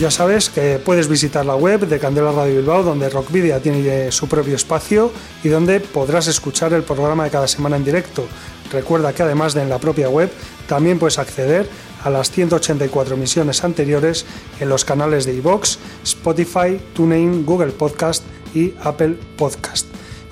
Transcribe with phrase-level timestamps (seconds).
[0.00, 4.28] Ya sabes que puedes visitar la web de Candela Radio Bilbao, donde Rockvidia tiene su
[4.28, 5.12] propio espacio
[5.44, 8.24] y donde podrás escuchar el programa de cada semana en directo.
[8.72, 10.30] Recuerda que además de en la propia web,
[10.66, 11.68] también puedes acceder
[12.02, 14.24] a las 184 emisiones anteriores
[14.58, 19.89] en los canales de iVoox, Spotify, TuneIn, Google Podcast y Apple Podcast.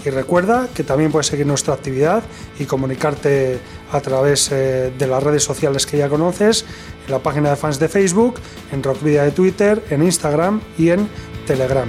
[0.09, 2.23] Y recuerda que también puedes seguir nuestra actividad
[2.59, 3.59] y comunicarte
[3.93, 6.65] a través eh, de las redes sociales que ya conoces,
[7.05, 8.41] en la página de fans de Facebook,
[8.73, 11.07] en Rockvidia de Twitter, en Instagram y en
[11.47, 11.87] Telegram.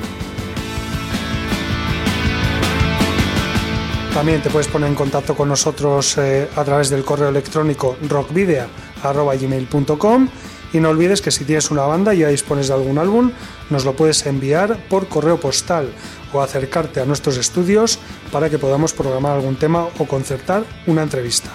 [4.13, 10.27] También te puedes poner en contacto con nosotros eh, a través del correo electrónico rockvidea.gmail.com
[10.73, 13.31] y no olvides que si tienes una banda y ya dispones de algún álbum,
[13.69, 15.93] nos lo puedes enviar por correo postal
[16.33, 17.99] o acercarte a nuestros estudios
[18.31, 21.49] para que podamos programar algún tema o concertar una entrevista.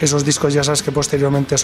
[0.00, 1.56] Esos discos ya sabes que posteriormente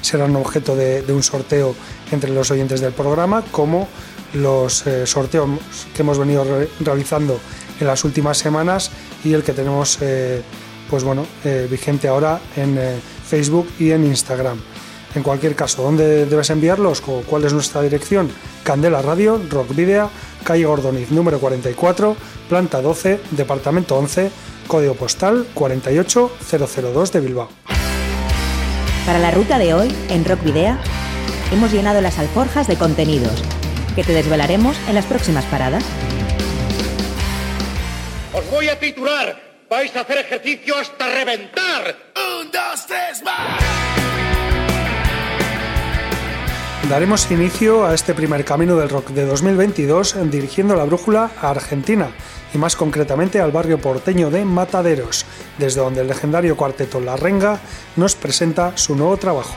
[0.00, 1.74] serán objeto de, un sorteo
[2.10, 3.88] entre los oyentes del programa, como
[4.34, 5.50] los eh, sorteos
[5.94, 6.46] que hemos venido
[6.80, 7.38] realizando
[7.80, 8.90] en las últimas semanas
[9.24, 10.42] y el que tenemos eh,
[10.88, 12.78] pues bueno, eh, vigente ahora en
[13.26, 14.58] Facebook y en Instagram.
[15.14, 17.02] En cualquier caso, ¿dónde debes enviarlos?
[17.02, 18.30] ¿Cuál es nuestra dirección?
[18.62, 20.10] Candela Radio, Rock Video,
[20.42, 22.16] calle Gordoniz número 44,
[22.48, 24.30] planta 12, departamento 11,
[24.66, 27.48] código postal 48002 de Bilbao.
[29.04, 30.78] Para la ruta de hoy, en Rock Video,
[31.52, 33.42] hemos llenado las alforjas de contenidos
[33.94, 35.84] que te desvelaremos en las próximas paradas.
[38.32, 39.52] Os voy a titular.
[39.68, 41.96] Vais a hacer ejercicio hasta reventar.
[42.40, 43.91] Un, dos, tres, más.
[46.88, 52.10] Daremos inicio a este primer camino del rock de 2022 dirigiendo la brújula a Argentina
[52.52, 55.24] y más concretamente al barrio porteño de Mataderos,
[55.58, 57.60] desde donde el legendario cuarteto La Renga
[57.96, 59.54] nos presenta su nuevo trabajo.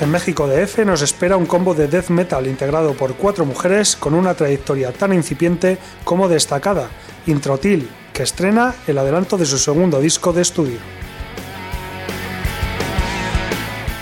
[0.00, 4.14] En México DF nos espera un combo de death metal integrado por cuatro mujeres con
[4.14, 6.88] una trayectoria tan incipiente como destacada,
[7.26, 10.99] Introtil, que estrena el adelanto de su segundo disco de estudio.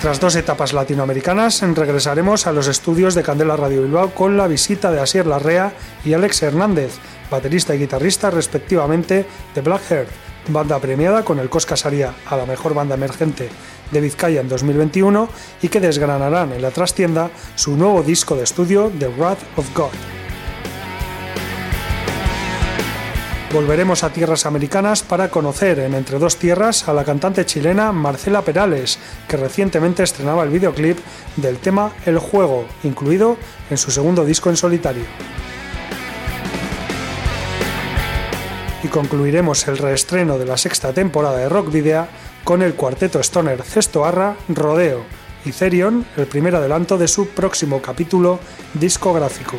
[0.09, 4.91] Tras dos etapas latinoamericanas, regresaremos a los estudios de Candela Radio Bilbao con la visita
[4.91, 6.95] de Asier Larrea y Alex Hernández,
[7.31, 10.09] baterista y guitarrista respectivamente de Blackheart,
[10.49, 13.51] banda premiada con el Cosca Saria a la mejor banda emergente
[13.91, 15.29] de Vizcaya en 2021
[15.61, 20.18] y que desgranarán en la trastienda su nuevo disco de estudio The Wrath of God.
[23.53, 28.43] Volveremos a tierras americanas para conocer en Entre dos Tierras a la cantante chilena Marcela
[28.43, 30.99] Perales, que recientemente estrenaba el videoclip
[31.37, 33.37] del tema El Juego, incluido
[33.71, 35.05] en su segundo disco en solitario.
[38.83, 42.07] Y concluiremos el reestreno de la sexta temporada de Rock Video
[42.45, 45.05] con el cuarteto stoner Cesto Arra Rodeo
[45.45, 48.39] y Therion, el primer adelanto de su próximo capítulo
[48.75, 49.57] discográfico.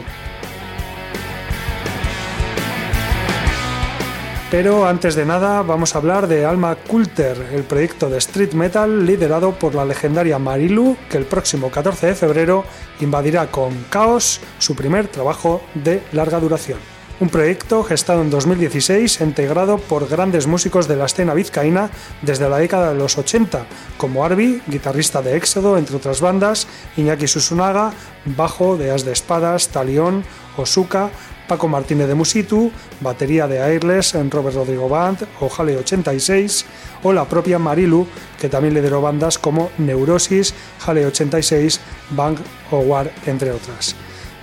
[4.52, 9.06] Pero antes de nada vamos a hablar de Alma Coulter, el proyecto de street metal
[9.06, 12.66] liderado por la legendaria Marilu, que el próximo 14 de febrero
[13.00, 16.80] invadirá con Chaos su primer trabajo de larga duración.
[17.20, 21.90] un proyecto gestado en 2016 e integrado por grandes músicos de la escena vizcaína
[22.22, 23.66] desde la década de los 80,
[23.98, 26.66] como Arby, guitarrista de Éxodo, entre otras bandas,
[26.96, 27.92] Iñaki Susunaga,
[28.24, 30.24] bajo de As de Espadas, Talión,
[30.56, 31.10] Osuka,
[31.50, 36.66] Paco Martínez de Musitu, batería de Airless en Robert Rodrigo Band o Jale 86,
[37.02, 38.06] o la propia Marilu,
[38.40, 41.82] que también lideró bandas como Neurosis, Jale 86,
[42.12, 42.38] Bang
[42.70, 43.96] o War, entre otras.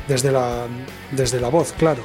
[0.08, 0.66] Desde la,
[1.12, 2.02] desde la voz, claro.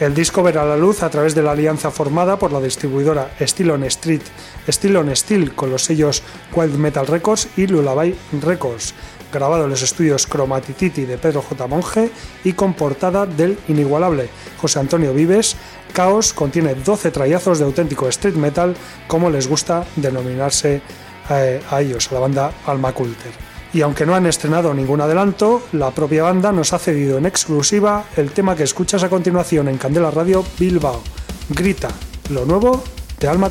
[0.00, 3.72] El disco verá la luz a través de la alianza formada por la distribuidora Steel
[3.72, 4.22] on Street,
[4.68, 6.22] Steel on Steel con los sellos
[6.54, 8.94] Wild Metal Records y Lullaby Records,
[9.32, 11.66] grabado en los estudios Chromatititi de Pedro J.
[11.66, 12.10] Monge
[12.44, 14.28] y con portada del inigualable
[14.60, 15.56] José Antonio Vives.
[15.92, 18.76] Chaos contiene 12 trayazos de auténtico street metal,
[19.06, 20.80] como les gusta denominarse
[21.30, 25.62] eh, a ellos, a la banda Alma Culter y aunque no han estrenado ningún adelanto,
[25.72, 29.78] la propia banda nos ha cedido en exclusiva el tema que escuchas a continuación en
[29.78, 31.02] Candela Radio Bilbao.
[31.50, 31.88] Grita,
[32.30, 32.82] lo nuevo
[33.20, 33.50] de Alma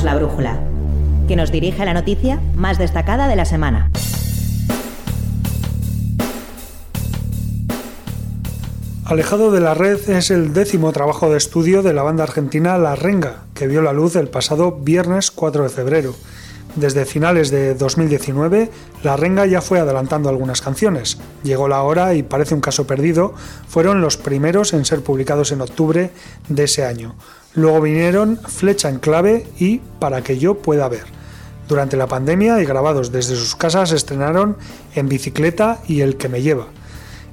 [0.00, 0.58] La brújula,
[1.28, 3.90] que nos dirige a la noticia más destacada de la semana.
[9.04, 12.96] Alejado de la red es el décimo trabajo de estudio de la banda argentina La
[12.96, 16.14] Renga, que vio la luz el pasado viernes 4 de febrero.
[16.76, 18.70] Desde finales de 2019,
[19.02, 21.18] La Renga ya fue adelantando algunas canciones.
[21.42, 23.34] Llegó la hora y parece un caso perdido,
[23.68, 26.10] fueron los primeros en ser publicados en octubre
[26.48, 27.14] de ese año.
[27.54, 31.04] Luego vinieron Flecha en clave y Para que yo pueda ver.
[31.68, 34.56] Durante la pandemia y grabados desde sus casas estrenaron
[34.94, 36.68] En bicicleta y El que me lleva.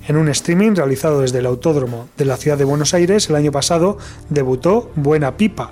[0.06, 3.54] En un streaming realizado desde el Autódromo de la ciudad de Buenos Aires el año
[3.54, 3.98] pasado
[4.30, 5.72] debutó Buena Pipa.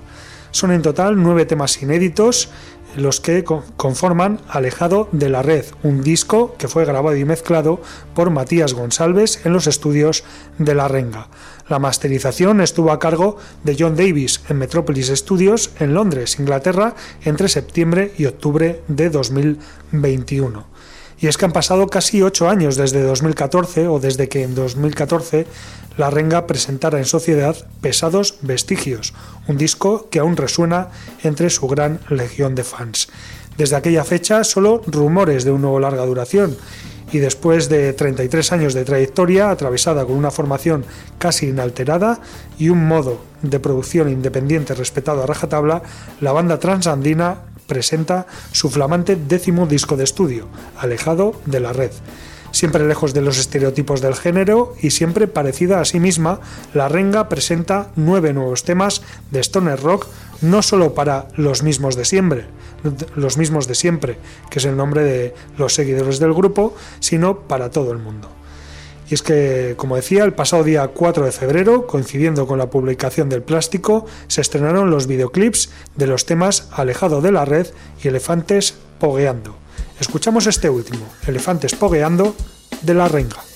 [0.51, 2.49] Son en total nueve temas inéditos
[2.97, 7.79] los que conforman Alejado de la Red, un disco que fue grabado y mezclado
[8.13, 10.23] por Matías González en los estudios
[10.57, 11.29] de La Renga.
[11.69, 17.49] La masterización estuvo a cargo de John Davis en Metropolis Studios en Londres, Inglaterra, entre
[17.49, 20.76] septiembre y octubre de 2021.
[21.19, 25.47] Y es que han pasado casi ocho años desde 2014 o desde que en 2014
[25.97, 29.13] La Renga presentara en sociedad Pesados Vestigios,
[29.47, 30.89] un disco que aún resuena
[31.23, 33.09] entre su gran legión de fans.
[33.57, 36.55] Desde aquella fecha solo rumores de un nuevo larga duración
[37.11, 40.85] y después de 33 años de trayectoria atravesada con una formación
[41.17, 42.19] casi inalterada
[42.59, 45.81] y un modo de producción independiente respetado a rajatabla,
[46.21, 50.47] la banda transandina presenta su flamante décimo disco de estudio,
[50.77, 51.91] alejado de la red.
[52.51, 56.39] Siempre lejos de los estereotipos del género y siempre parecida a sí misma,
[56.73, 60.07] La Renga presenta nueve nuevos temas de stoner rock,
[60.41, 62.45] no solo para los mismos de siempre,
[63.15, 64.17] los mismos de siempre,
[64.49, 68.36] que es el nombre de los seguidores del grupo, sino para todo el mundo.
[69.09, 73.29] Y es que, como decía, el pasado día 4 de febrero, coincidiendo con la publicación
[73.29, 77.67] del plástico, se estrenaron los videoclips de los temas Alejado de la Red
[78.03, 79.55] y Elefantes Pogueando.
[79.99, 82.35] Escuchamos este último, Elefantes Pogueando,
[82.81, 83.46] de la Renga.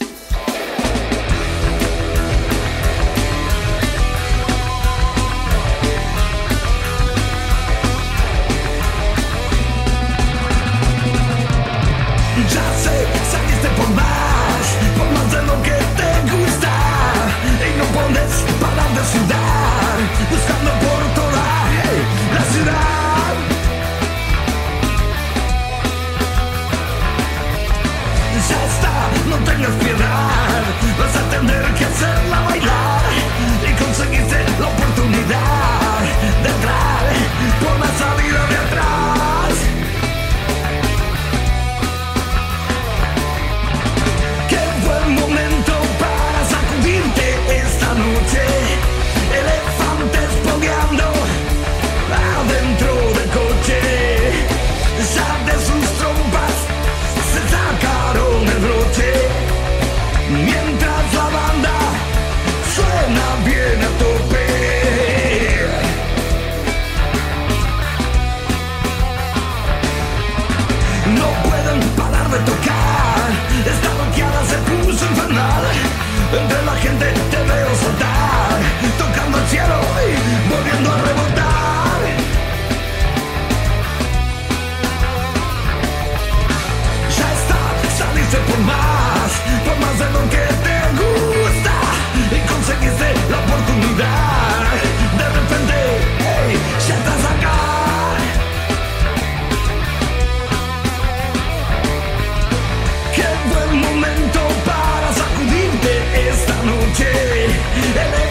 [107.97, 108.30] and they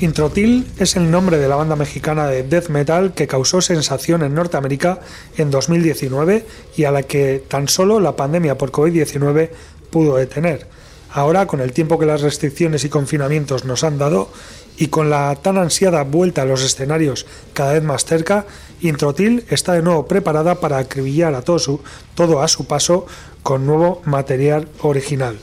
[0.00, 4.34] Introtil es el nombre de la banda mexicana de death metal que causó sensación en
[4.34, 5.00] Norteamérica
[5.36, 6.44] en 2019
[6.76, 9.50] y a la que tan solo la pandemia por COVID-19
[9.90, 10.66] pudo detener.
[11.10, 14.30] Ahora, con el tiempo que las restricciones y confinamientos nos han dado
[14.78, 18.46] y con la tan ansiada vuelta a los escenarios cada vez más cerca,
[18.80, 21.80] Introtil está de nuevo preparada para acribillar a todo, su,
[22.14, 23.06] todo a su paso
[23.42, 25.38] con nuevo material original.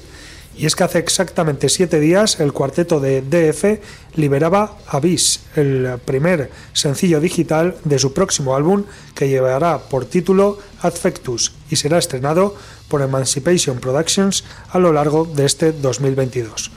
[0.57, 3.81] Y es que hace exactamente siete días el cuarteto de DF
[4.15, 11.51] liberaba Abyss, el primer sencillo digital de su próximo álbum que llevará por título Adfectus
[11.69, 12.55] y será estrenado
[12.87, 16.71] por Emancipation Productions a lo largo de este 2022.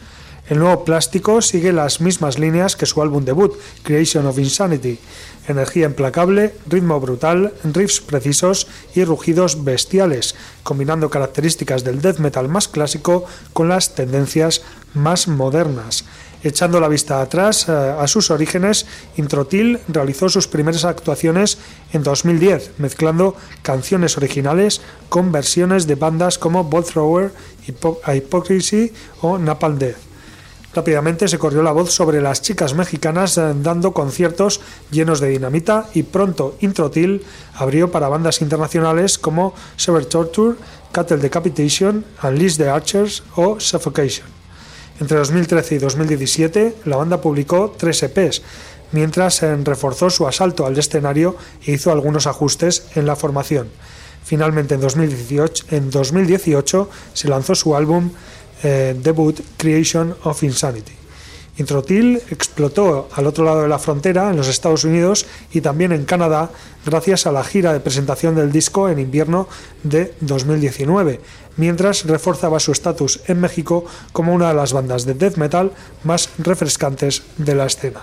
[0.48, 4.98] El nuevo plástico sigue las mismas líneas que su álbum debut, Creation of Insanity,
[5.46, 12.66] energía implacable, ritmo brutal, riffs precisos y rugidos bestiales, combinando características del death metal más
[12.66, 14.62] clásico con las tendencias
[14.94, 16.06] más modernas.
[16.42, 18.86] Echando la vista atrás eh, a sus orígenes,
[19.16, 21.58] Introtil realizó sus primeras actuaciones
[21.92, 27.32] en 2010, mezclando canciones originales con versiones de bandas como Bolt Thrower,
[27.66, 30.07] Hypocrisy o Napalm Death.
[30.74, 34.60] Rápidamente se corrió la voz sobre las chicas mexicanas eh, dando conciertos
[34.90, 40.56] llenos de dinamita y pronto Introtil abrió para bandas internacionales como Sever Torture,
[40.92, 44.26] Cattle Decapitation, Unleash the Archers o Suffocation.
[45.00, 48.42] Entre 2013 y 2017 la banda publicó tres EPs,
[48.92, 53.68] mientras se reforzó su asalto al escenario e hizo algunos ajustes en la formación.
[54.22, 58.10] Finalmente en 2018, en 2018 se lanzó su álbum
[58.62, 60.92] eh, debut Creation of Insanity.
[61.58, 66.04] Introtil explotó al otro lado de la frontera, en los Estados Unidos y también en
[66.04, 66.50] Canadá,
[66.86, 69.48] gracias a la gira de presentación del disco en invierno
[69.82, 71.20] de 2019,
[71.56, 75.72] mientras reforzaba su estatus en México como una de las bandas de death metal
[76.04, 78.02] más refrescantes de la escena.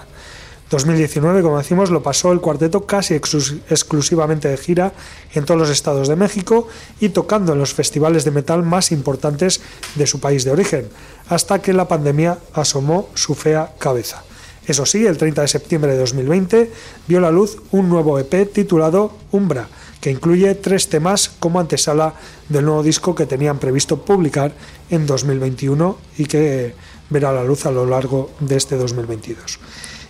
[0.70, 4.94] 2019, como decimos, lo pasó el cuarteto casi exclusivamente de gira
[5.34, 6.68] en todos los estados de México
[7.00, 9.62] y tocando en los festivales de metal más importantes
[9.96, 10.90] de su país de origen,
[11.30, 14.24] hasta que la pandemia asomó su fea cabeza.
[14.66, 16.72] Eso sí, el 30 de septiembre de 2020
[17.08, 19.68] vio la luz un nuevo EP titulado Umbra,
[20.02, 22.16] que incluye tres temas como antesala
[22.50, 24.54] del nuevo disco que tenían previsto publicar
[24.90, 26.74] en 2021 y que
[27.10, 29.60] verá la luz a lo largo de este 2022.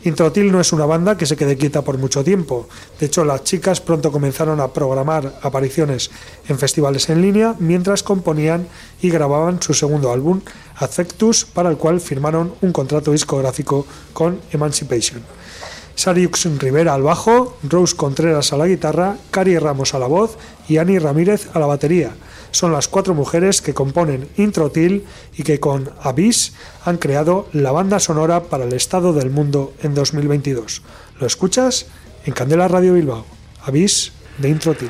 [0.06, 2.70] Introtil no es una banda que se quede quieta por mucho tiempo.
[3.00, 6.12] De hecho, las chicas pronto comenzaron a programar apariciones
[6.48, 8.68] en festivales en línea mientras componían
[9.02, 10.41] y grababan su segundo álbum,
[10.76, 15.24] Affectus, para el cual firmaron un contrato discográfico con Emancipation.
[15.95, 20.77] Sariux Rivera al bajo, Rose Contreras a la guitarra, Cari Ramos a la voz y
[20.77, 22.12] Ani Ramírez a la batería
[22.55, 25.05] son las cuatro mujeres que componen Introtil
[25.36, 26.53] y que con Abyss
[26.86, 30.81] han creado la banda sonora para el estado del mundo en 2022.
[31.19, 31.88] ¿Lo escuchas?
[32.25, 33.25] En Candela Radio Bilbao.
[33.65, 34.89] Abyss de Introtil.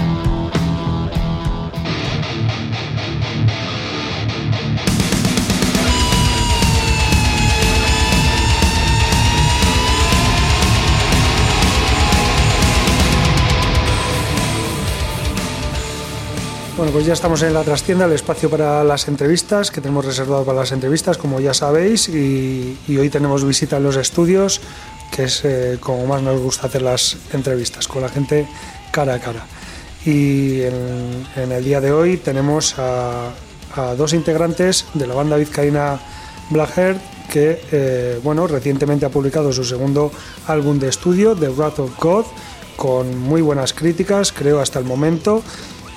[16.81, 20.43] Bueno, pues ya estamos en la trastienda, el espacio para las entrevistas, que tenemos reservado
[20.43, 24.61] para las entrevistas, como ya sabéis, y, hoy tenemos visita en los estudios,
[25.11, 28.47] que es eh, como más nos gusta hacer las entrevistas, con la gente
[28.89, 29.45] cara a cara.
[30.07, 33.29] Y en, el día de hoy tenemos a,
[33.95, 35.99] dos integrantes de la banda vizcaína
[36.49, 36.99] Blackheart,
[37.31, 40.11] que eh, bueno, recientemente ha publicado su segundo
[40.47, 42.25] álbum de estudio, The Wrath of God,
[42.75, 45.43] con muy buenas críticas, creo, hasta el momento.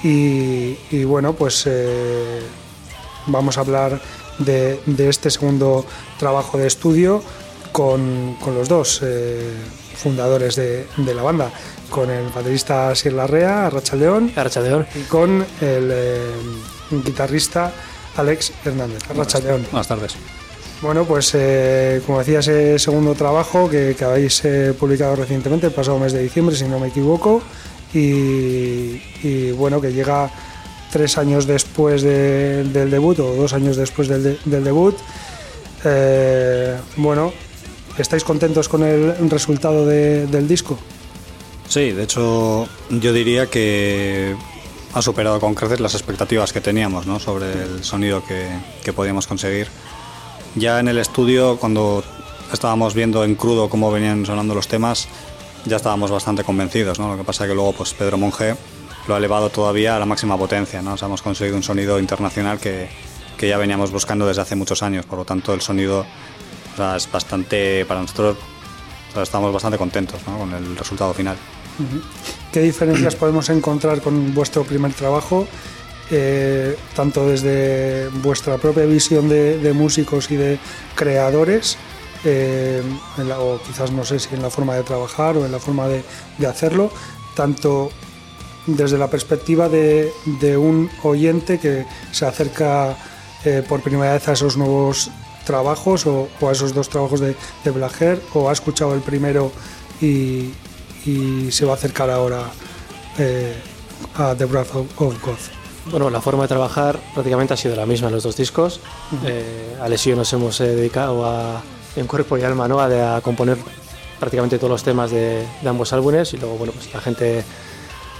[0.04, 2.40] Y, bueno, pues eh,
[3.26, 3.98] vamos a hablar
[4.38, 5.86] de, este segundo
[6.18, 7.22] trabajo de estudio
[7.72, 9.50] con, los dos eh,
[9.96, 11.50] fundadores de, la banda,
[11.88, 14.30] con el baterista Sir Larrea, Arracha León,
[14.94, 16.20] y con el eh,
[17.02, 17.72] guitarrista
[18.18, 19.10] Alex Hernández.
[19.10, 19.66] Arracha León.
[19.70, 20.16] Buenas tardes.
[20.82, 21.34] Bueno, pues
[22.04, 24.42] como decía, ese segundo trabajo que, que habéis
[24.78, 27.40] publicado recientemente, el pasado mes de diciembre, si no me equivoco,
[27.94, 30.30] y, bueno, que llega
[30.90, 34.96] tres años después del debut o dos años después del, debut.
[35.84, 37.32] Eh, bueno,
[37.98, 40.78] ¿estáis contentos con el resultado del disco?
[41.68, 44.34] Sí, de hecho yo diría que
[44.92, 47.18] ha superado con creces las expectativas que teníamos ¿no?
[47.18, 48.48] sobre el sonido que,
[48.84, 49.68] que podíamos conseguir.
[50.54, 52.04] Ya en el estudio, cuando
[52.52, 55.08] estábamos viendo en crudo cómo venían sonando los temas,
[55.64, 57.08] ya estábamos bastante convencidos, ¿no?
[57.08, 58.56] Lo que pasa es que luego pues Pedro Monge
[59.08, 60.94] lo ha elevado todavía a la máxima potencia, ¿no?
[61.00, 62.88] hemos conseguido un sonido internacional que,
[63.36, 66.06] que, ya veníamos buscando desde hace muchos años, por lo tanto el sonido
[66.96, 68.36] es bastante, para nosotros
[69.22, 70.38] estamos bastante contentos ¿no?
[70.38, 71.36] con el resultado final.
[72.52, 75.46] ¿Qué diferencias podemos encontrar con vuestro primer trabajo?
[76.10, 80.58] Eh, tanto desde vuestra propia visión de, de músicos y de
[80.94, 81.78] creadores,
[82.24, 82.82] eh,
[83.38, 86.02] o quizás no sé si en la forma de trabajar o en la forma de,
[86.46, 86.90] hacerlo,
[87.34, 87.90] tanto
[88.66, 90.10] desde la perspectiva de,
[90.56, 92.96] un oyente que se acerca
[93.44, 95.10] eh, por primera vez a esos nuevos
[95.44, 99.52] trabajos o, a esos dos trabajos de, de Blager o ha escuchado el primero
[100.00, 100.52] y,
[101.50, 102.44] se va a acercar ahora
[103.18, 103.54] eh,
[104.16, 105.36] a The Breath of, God.
[105.90, 108.80] Bueno, la forma de trabajar prácticamente ha sido la misma en los dos discos.
[109.82, 111.62] a Lesio nos hemos dedicado a,
[111.96, 112.80] en cuerpo y alma ¿no?
[112.80, 113.56] a, componer
[114.18, 117.44] prácticamente todos los temas de, ambos álbumes y luego bueno pues la gente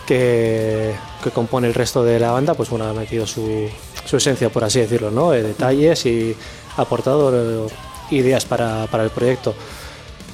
[0.07, 3.69] que, que, compone el resto de la banda pues bueno ha metido su,
[4.05, 5.33] su esencia por así decirlo ¿no?
[5.33, 6.37] Eh, detalles y
[6.77, 7.69] ha aportado eh,
[8.11, 9.55] ideas para, para, el proyecto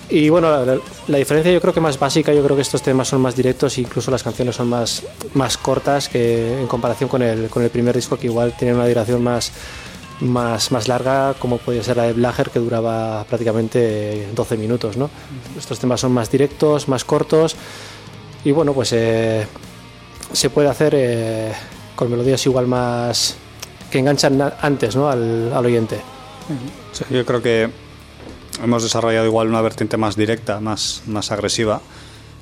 [0.08, 0.64] y bueno
[1.06, 3.78] la, diferencia yo creo que más básica yo creo que estos temas son más directos
[3.78, 7.94] incluso las canciones son más más cortas que en comparación con el, con el primer
[7.94, 9.52] disco que igual tiene una duración más
[10.20, 14.96] más, más larga, como podía ser la de Blager, que duraba prácticamente 12 minutos.
[14.96, 15.10] ¿no?
[15.58, 17.56] Estos temas son más directos, más cortos
[18.44, 19.46] y bueno, pues eh,
[20.32, 21.52] se puede hacer eh,
[21.96, 23.36] con melodías igual más
[23.90, 25.08] que enganchan antes ¿no?
[25.08, 26.00] al, al oyente.
[27.10, 27.70] yo creo que
[28.62, 31.80] hemos desarrollado igual una vertiente más directa, más, más agresiva.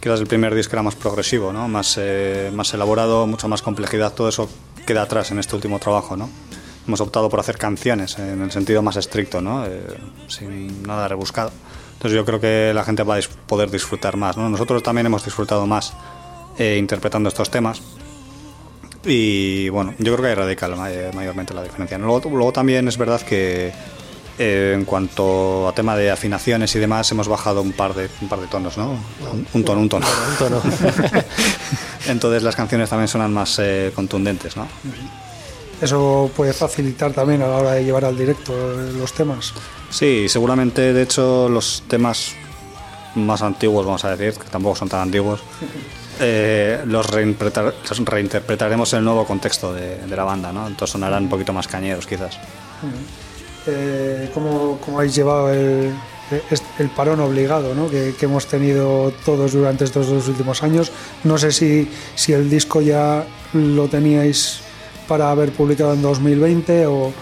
[0.01, 1.67] Quizás el primer disco era más progresivo, ¿no?
[1.67, 4.13] más, eh, más elaborado, mucha más complejidad.
[4.15, 4.49] Todo eso
[4.87, 6.17] queda atrás en este último trabajo.
[6.17, 6.31] ¿no?
[6.89, 9.67] Hemos optado por hacer canciones en el sentido más estricto, ¿no?
[9.67, 9.81] Eh,
[10.27, 11.53] sin nada rebuscado.
[11.93, 14.37] Entonces yo creo que la gente va a poder disfrutar más.
[14.37, 14.49] ¿no?
[14.49, 15.93] Nosotros también hemos disfrutado más
[16.59, 17.83] eh, interpretando estos temas.
[19.05, 20.69] Y bueno, yo creo que ahí radica
[21.13, 21.99] mayormente la diferencia.
[21.99, 23.73] Luego, luego también es verdad que
[24.39, 28.29] eh, en cuanto a tema de afinaciones y demás, hemos bajado un par de, un
[28.29, 28.97] par de tonos, ¿no?
[29.53, 30.07] Un, tono, un tono.
[30.07, 30.63] Un tono.
[32.07, 33.61] Entonces las canciones también suenan más
[33.95, 34.67] contundentes, ¿no?
[35.81, 38.53] Eso puede facilitar también a la hora de llevar al directo
[38.99, 39.53] los temas.
[39.91, 42.35] Sí, seguramente, de hecho, los temas
[43.15, 45.41] más antiguos, vamos a decir, que tampoco son tan antiguos,
[46.21, 50.67] eh, los, reinterpretaremos en el nuevo contexto de, la banda, ¿no?
[50.67, 52.39] Entonces sonarán un poquito más cañeros, quizás.
[53.67, 55.93] Eh, ¿cómo, habéis llevado el,
[56.79, 57.91] el parón obligado ¿no?
[57.91, 60.91] que, que, hemos tenido todos durante estos dos últimos años?
[61.25, 64.61] No sé si, si el disco ya lo teníais
[65.09, 67.13] para haber publicado en 2020 o,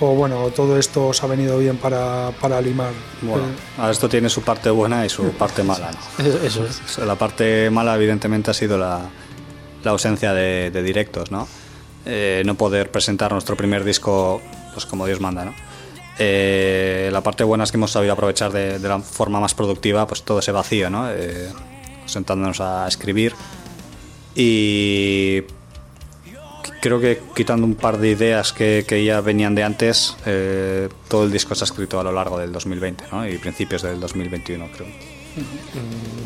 [0.00, 2.92] bueno, todo esto os ha venido bien para, para limar.
[3.22, 3.44] Bueno,
[3.78, 5.90] eh, esto tiene su parte buena y su parte mala.
[5.92, 6.24] ¿no?
[6.44, 6.98] Eso es.
[6.98, 9.00] La parte mala evidentemente ha sido la,
[9.82, 11.46] la ausencia de, directos, ¿no?
[12.06, 14.42] Eh, no poder presentar nuestro primer disco
[14.74, 15.54] pues como Dios manda, ¿no?
[16.18, 20.06] Eh, la parte buena es que hemos sabido aprovechar de, de, la forma más productiva
[20.06, 21.08] pues todo ese vacío, ¿no?
[22.06, 23.34] sentándonos a escribir
[24.34, 25.42] y
[26.84, 31.24] creo que quitando un par de ideas que, que ya venían de antes, eh, todo
[31.24, 33.26] el disco se ha escrito a lo largo del 2020 ¿no?
[33.26, 34.86] y principios del 2021, creo.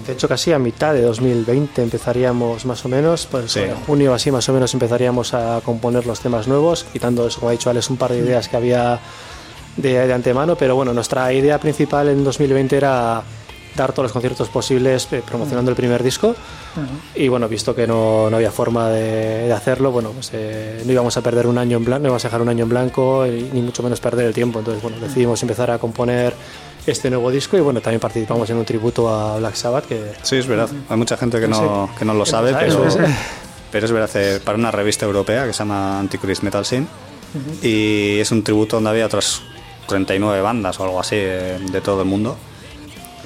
[0.05, 4.33] De hecho, casi a mitad de 2020 empezaríamos más o menos, pues en junio así
[4.33, 7.89] más o menos empezaríamos a componer los temas nuevos, quitando eso, como ha dicho Alex,
[7.91, 8.99] un par de ideas que había
[9.77, 13.23] de, de antemano, pero bueno, nuestra idea principal en 2020 era
[13.77, 16.35] dar todos los conciertos posibles eh, promocionando el primer disco.
[17.15, 21.17] Y bueno, visto que no, no había forma de, hacerlo, bueno, pues eh, no íbamos
[21.17, 23.63] a perder un año en blanco, no íbamos a dejar un año en blanco, ni
[23.63, 24.61] mucho menos perder el tiempo.
[24.61, 26.35] Entonces, bueno, decidimos empezar a componer
[26.87, 29.87] este nuevo disco y bueno, también participamos en un tributo a Black Sabbath.
[29.87, 30.13] Que...
[30.23, 30.69] Sí, es verdad.
[30.89, 32.87] Hay mucha gente que no, que no lo sabe, pero,
[33.73, 36.87] pero es verdad, eh, para una revista europea que se llama Antichrist Metal Scene
[37.63, 39.43] y es un tributo donde había otras
[39.87, 42.39] 39 bandas o algo así de todo el mundo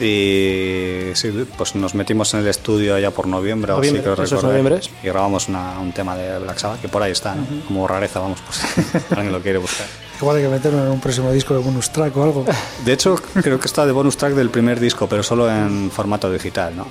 [0.03, 4.81] y sí, pues nos metimos en el estudio ya por noviembre, así que noviembre.
[5.01, 7.37] y grabamos un tema de Black Sabbath, que por ahí está,
[7.69, 9.87] como rareza, vamos, pues alguien lo quiere buscar.
[10.21, 12.45] Igual hay que meterlo en un próximo disco de bonus track o algo.
[12.85, 16.31] De hecho, creo que está de bonus track del primer disco, pero solo en formato
[16.33, 16.88] digital, ¿no?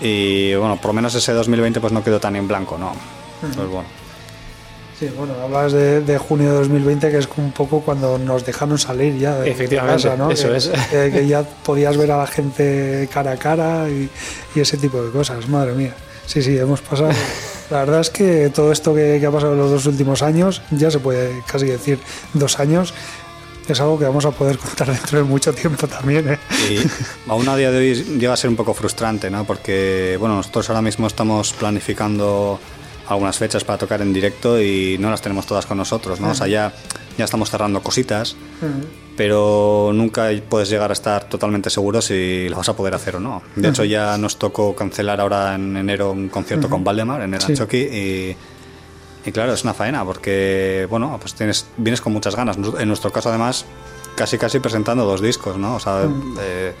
[0.00, 2.92] Y bueno, por lo menos ese 2020 pues no quedó tan en blanco, ¿no?
[3.40, 3.88] Pues bueno.
[4.98, 9.16] Sí, bueno, hablas de, junio de 2020, que es un poco cuando nos dejaron salir
[9.16, 10.28] ya de Efectivamente, ¿no?
[10.30, 10.72] Eso es.
[10.90, 14.10] Que, ya podías ver a la gente cara a cara y,
[14.56, 15.94] ese tipo de cosas, madre mía.
[16.26, 17.10] Sí, sí, hemos pasado.
[17.70, 20.90] La verdad es que todo esto que, ha pasado en los dos últimos años, ya
[20.90, 22.00] se puede casi decir
[22.32, 22.92] dos años,
[23.68, 26.28] es algo que vamos a poder contar dentro de mucho tiempo también.
[26.28, 26.38] ¿eh?
[26.68, 29.44] Y aún a día de hoy llega a ser un poco frustrante, ¿no?
[29.44, 32.58] Porque, bueno, nosotros ahora mismo estamos planificando
[33.08, 36.30] algunas fechas para tocar en directo y no las tenemos todas con nosotros, ¿no?
[36.30, 36.72] O sea, ya,
[37.16, 38.36] ya estamos cerrando cositas,
[39.16, 43.20] pero nunca puedes llegar a estar totalmente seguro si lo vas a poder hacer o
[43.20, 43.42] no.
[43.56, 47.40] De hecho, ya nos tocó cancelar ahora en enero un concierto con Valdemar en el
[47.40, 47.54] sí.
[47.76, 48.36] y,
[49.28, 52.56] y claro, es una faena porque, bueno, pues tienes, vienes con muchas ganas.
[52.56, 53.64] En nuestro caso, además,
[54.14, 55.76] casi casi presentando dos discos, ¿no?
[55.76, 56.08] O sea,
[56.40, 56.74] eh,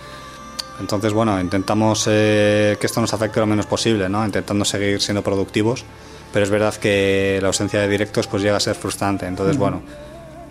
[0.80, 4.24] entonces, bueno, intentamos eh, que esto nos afecte lo menos posible, ¿no?
[4.24, 5.84] Intentando seguir siendo productivos,
[6.32, 9.26] pero es verdad que la ausencia de directos pues llega a ser frustrante.
[9.26, 9.82] Entonces, bueno,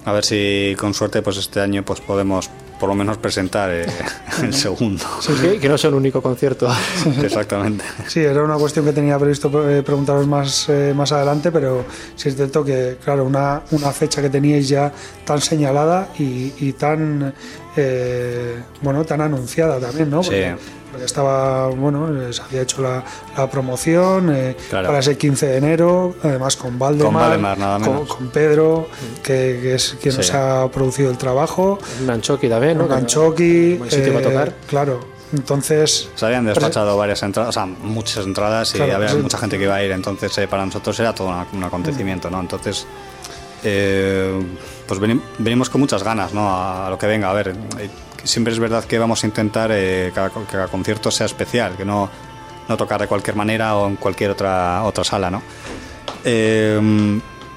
[0.05, 3.85] a ver si con suerte pues este año pues podemos por lo menos presentar eh,
[4.43, 5.03] el segundo.
[5.19, 6.69] Sí, que, que no sea un único concierto.
[7.21, 7.83] Exactamente.
[8.07, 11.85] Sí, era una cuestión que tenía previsto eh, preguntaros más, eh, más adelante, pero
[12.15, 14.91] sí es cierto que, claro, una, una fecha que teníais ya
[15.25, 17.33] tan señalada y, y tan,
[17.77, 20.21] eh, bueno, tan anunciada también, ¿no?
[20.21, 20.55] Porque,
[20.91, 23.03] porque estaba, bueno, eh, se había hecho la,
[23.37, 24.87] la promoción eh, Claro.
[24.87, 28.15] para ese 15 de enero, además con Valdemar, Con Valdemar, nada con, menos.
[28.15, 28.87] con Pedro,
[29.23, 30.17] que, que es quien Sí.
[30.19, 32.87] nos ha producido el trabajo, Manchoki también, ¿no?
[32.87, 33.05] Para
[34.21, 34.53] tocar.
[34.67, 34.99] claro,
[35.33, 36.09] entonces...
[36.15, 39.17] Se habían despachado varias entradas, o sea, muchas entradas y Claro, había sí.
[39.17, 42.29] mucha gente que iba a ir, entonces eh, para nosotros era todo una- un acontecimiento,
[42.29, 42.39] ¿no?
[42.39, 42.87] Entonces,
[43.63, 44.39] eh,
[44.87, 46.47] pues veni- venimos con muchas ganas, ¿no?
[46.49, 47.89] A, lo que venga, a ver, eh,
[48.23, 51.85] siempre es verdad que vamos a intentar eh, cada, que cada concierto sea especial, que
[51.85, 52.09] no,
[52.67, 55.41] no tocar de cualquier manera o en cualquier otra, otra sala, ¿no?
[56.23, 56.77] Eh,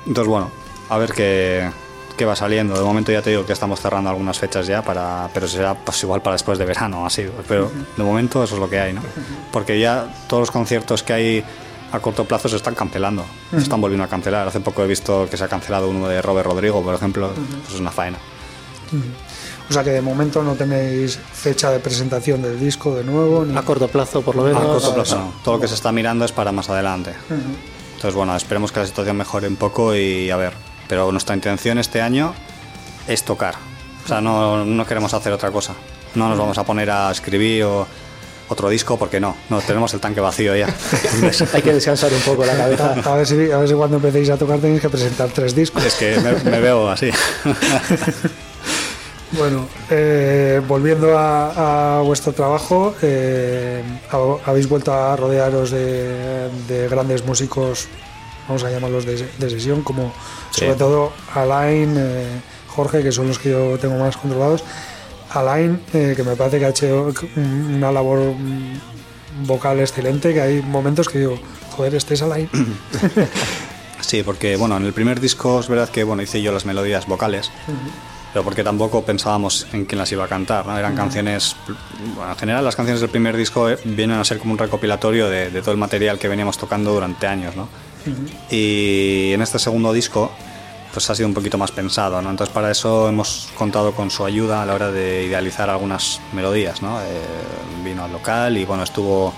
[0.07, 0.51] entonces, bueno,
[0.89, 1.71] a ver qué,
[2.17, 2.75] qué va saliendo.
[2.75, 6.03] De momento ya te digo que estamos cerrando algunas fechas ya, para, pero será pues
[6.03, 7.27] igual para después de verano, así.
[7.49, 9.03] Pero de momento eso es lo que hay, ¿no?
[9.53, 11.45] Porque ya todos los conciertos que hay
[11.93, 14.49] a corto plazo se están cancelando, se están volviendo a cancelar.
[14.49, 17.31] Hace poco he visto que se ha cancelado uno de Robert Rodrigo, por ejemplo,
[17.63, 18.19] pues es una faena.
[19.69, 23.45] O sea que de momento no tenéis fecha de presentación del disco de nuevo.
[23.45, 23.57] Ni...
[23.57, 24.61] A corto plazo, por lo menos.
[24.61, 25.33] A corto plazo no.
[25.45, 27.15] Todo lo que se está mirando es para más adelante.
[27.95, 30.55] Entonces, bueno, esperemos que la situación mejore un poco y a ver.
[30.89, 32.35] Pero nuestra intención este año
[33.07, 33.55] es tocar.
[34.05, 35.75] O sea, no, no queremos hacer otra cosa.
[36.17, 37.87] No nos vamos a poner a escribir o
[38.51, 39.35] otro disco porque no.
[39.49, 40.67] No, tenemos el tanque vacío ya.
[41.55, 42.95] Hay que descansar un poco la cabeza.
[43.05, 45.85] A ver, si, a ver si cuando empecéis a tocar tenéis que presentar tres discos.
[45.85, 47.11] es que me, me veo así.
[49.33, 56.89] Bueno, eh, volviendo a, a vuestro trabajo, eh, ha- habéis vuelto a rodearos de, de
[56.89, 57.87] grandes músicos,
[58.49, 60.13] vamos a llamarlos de, de sesión, como
[60.51, 60.63] Sí.
[60.63, 62.27] sobre todo Alain, eh,
[62.67, 64.65] Jorge, que son los que yo tengo más controlados.
[65.31, 70.63] Alain, eh, que me parece que ha hecho una labor mm, vocal excelente, que hay
[70.63, 71.39] momentos que digo,
[71.71, 72.49] joder, este es Alain.
[74.01, 77.07] Sí, porque bueno, en el primer disco es verdad que bueno, hice yo las melodías
[77.07, 77.53] vocales,
[78.33, 80.77] pero porque tampoco pensábamos en quién las iba a cantar, ¿no?
[80.77, 81.55] Eran canciones,
[82.17, 85.29] bueno, en general las canciones del primer disco eh, vienen a ser como un recopilatorio
[85.29, 87.69] de, de todo el material que veníamos tocando durante años, ¿no?
[88.51, 90.33] Y en este segundo disco
[90.93, 92.31] pues ha sido un poquito más pensado, ¿no?
[92.31, 96.83] Entonces para eso hemos contado con su ayuda a la hora de idealizar algunas melodías,
[96.83, 97.01] ¿no?
[97.01, 97.05] Eh,
[97.85, 99.33] vino al local y bueno, estuvo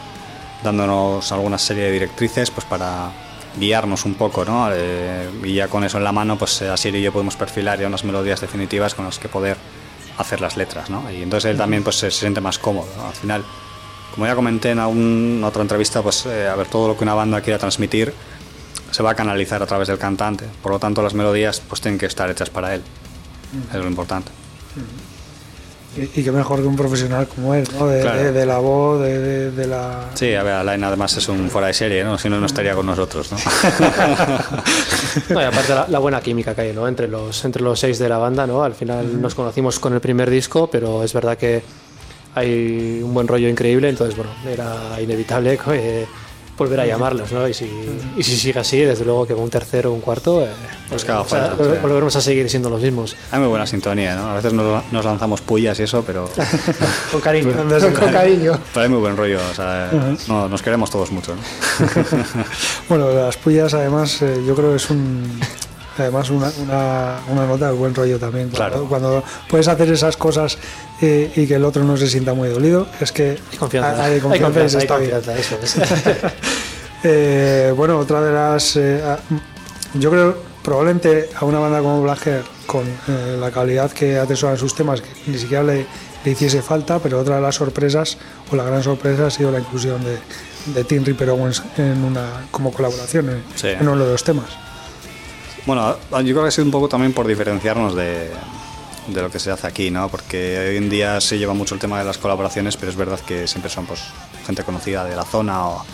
[0.63, 3.11] dándonos alguna serie de directrices pues para
[3.59, 4.69] guiarnos un poco, ¿no?
[4.73, 7.79] Eh, y ya con eso en la mano, pues eh, Asier y yo podemos perfilar
[7.79, 9.57] ya unas melodías definitivas con las que poder
[10.19, 11.11] hacer las letras, ¿no?
[11.11, 13.09] Y entonces él también pues se, se siente más cómodo, ¿no?
[13.09, 13.45] Al final,
[14.15, 17.15] como ya comenté en alguna otra entrevista, pues eh, a ver, todo lo que una
[17.15, 18.15] banda quiera transmitir
[18.93, 20.45] se va a canalizar a través del cantante.
[20.63, 22.83] Por lo tanto, las melodías pues tienen que estar hechas para él.
[23.73, 24.31] Es lo importante.
[25.95, 27.87] Y, y qué mejor que un profesional como él, ¿no?
[27.87, 28.19] De, Claro.
[28.23, 30.09] de- de la voz, de, de- de la...
[30.15, 32.17] Sí, a ver, Alain además es un fuera de serie, ¿no?
[32.17, 33.37] Si no, no estaría con nosotros, ¿no?
[35.29, 36.89] No, y aparte la, la buena química que hay, ¿no?
[36.89, 38.63] Entre los, entre los seis de la banda, ¿no?
[38.63, 41.63] Al final nos conocimos con el primer disco, pero es verdad que
[42.35, 46.07] hay un buen rollo increíble, entonces, bueno, era inevitable eh,
[46.57, 47.49] volver a llamarlos, ¿no?
[47.49, 47.71] Y si,
[48.17, 50.49] y si sigue así, desde luego que con un tercero o un cuarto, eh,
[50.89, 53.17] Pues que haga o sea, falta, volveremos a seguir siendo los mismos.
[53.31, 54.31] Hay muy buena sintonía, ¿no?
[54.31, 56.29] A veces nos, nos lanzamos pullas y eso, pero,
[57.11, 57.53] Con cariño.
[57.53, 58.59] Con cariño.
[58.73, 59.41] pero hay muy buen rollo.
[59.51, 59.91] O sea,
[60.29, 61.43] no, nos queremos todos mucho, ¿no?
[62.89, 65.41] Bueno, las pullas además eh, yo creo que es un
[65.99, 68.49] además una, una, una nota de buen rollo también.
[68.51, 68.89] Cuando, Claro.
[68.89, 70.59] cuando puedes hacer esas cosas
[71.01, 74.05] eh, y que el otro no se sienta muy dolido, es que Hay confianza.
[74.05, 75.77] hay confianza hay está confianza, eso es.
[77.05, 78.77] Eh, bueno, otra de las.
[78.77, 79.03] eh,
[79.95, 84.59] yo creo probablemente a una banda como Blacker, con eh, la calidad que atesora en
[84.59, 85.85] sus temas, que ni siquiera le,
[86.25, 88.19] le hiciese falta, pero otra de las sorpresas,
[88.53, 90.17] o la gran sorpresa, ha sido la inclusión de,
[90.73, 93.67] de Tim Ripper Owens en una, como colaboración en, Sí.
[93.67, 94.47] en uno de los temas.
[95.67, 98.31] Bueno, yo creo que ha sido un poco también por diferenciarnos de,
[99.09, 100.09] de lo que se hace aquí, ¿no?
[100.09, 103.21] Porque hoy en día se lleva mucho el tema de las colaboraciones, pero es verdad
[103.21, 104.01] que siempre son pues
[104.47, 105.85] gente conocida de la zona o...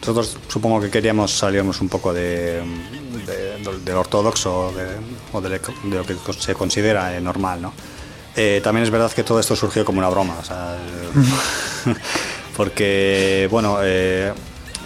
[0.00, 2.62] Nosotros supongo que queríamos salirnos un poco de,
[3.26, 4.96] de- del- ortodoxo de-
[5.32, 7.72] o de, lo que se considera eh, normal, ¿no?
[8.34, 10.78] Eh, también es verdad que todo esto surgió como una broma, o sea,
[12.56, 14.32] porque, bueno, eh,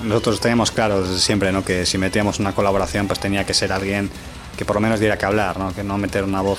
[0.02, 1.64] nosotros teníamos claro desde siempre ¿no?
[1.64, 4.10] que si metíamos una colaboración pues tenía que ser alguien
[4.56, 5.74] que por lo menos diera que hablar, ¿no?
[5.74, 6.58] que no meter una voz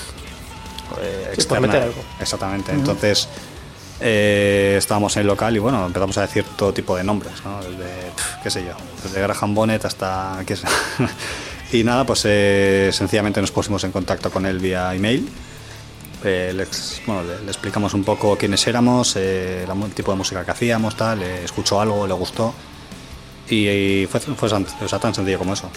[1.02, 1.68] eh, Sí, externa.
[1.68, 2.02] meter algo.
[2.20, 2.72] Exactamente.
[2.72, 3.28] Entonces
[4.02, 7.60] eh, estábamos en el local y bueno, empezamos a decir todo tipo de nombres, ¿no?
[7.60, 8.74] Desde, pf, qué sé yo,
[9.04, 10.40] desde Graham Bonnet hasta...
[10.46, 10.68] qué sé.
[11.72, 15.28] y nada, pues eh, sencillamente nos pusimos en contacto con él vía email.
[16.24, 16.68] Eh, le,
[17.06, 20.96] bueno, le, le explicamos un poco quiénes éramos, eh, el tipo de música que hacíamos,
[20.98, 22.54] tal, le escuchó algo, le gustó.
[23.50, 25.70] Y, y fue, fue o sea, tan sencillo como eso.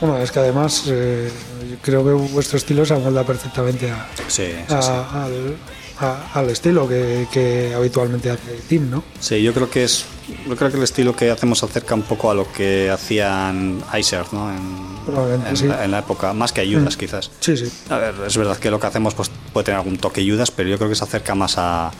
[0.00, 1.30] Bueno, es que además eh,
[1.70, 4.88] yo creo que vuestro estilo se amolda perfectamente a, Sí, sí, a- sí.
[4.90, 5.56] al,
[6.00, 9.04] a- al estilo que, que habitualmente hace Tim, ¿no?
[9.20, 10.04] Sí, yo creo que es,
[10.48, 13.80] yo creo que el estilo que hacemos se acerca un poco a lo que hacían
[13.96, 14.50] Iser, ¿no?
[14.50, 17.30] En, en en la época, más que Ayudas quizás.
[17.38, 17.70] Sí, sí.
[17.88, 20.68] A ver, es verdad que lo que hacemos pues, puede tener algún toque Judas, pero
[20.68, 21.92] yo creo que se acerca más a,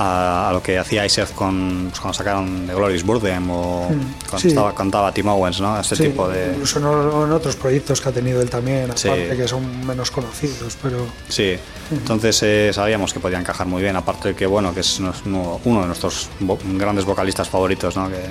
[0.00, 3.88] a, a lo que hacía Iser con, pues, cuando sacaron de Glorious Burdem o
[4.28, 4.48] cuando sí.
[4.48, 5.78] estaba, cantaba Tim Owens, ¿no?
[5.80, 6.52] Este Sí, tipo de...
[6.52, 6.84] Incluso en,
[7.26, 9.08] en otros proyectos que ha tenido él también, Sí.
[9.08, 11.56] aparte que son menos conocidos, pero Sí,
[11.90, 15.60] entonces eh, sabíamos que podía encajar muy bien, aparte de que, bueno, que es uno
[15.64, 18.08] uno de nuestros vo- grandes vocalistas favoritos, ¿no?
[18.08, 18.22] Que,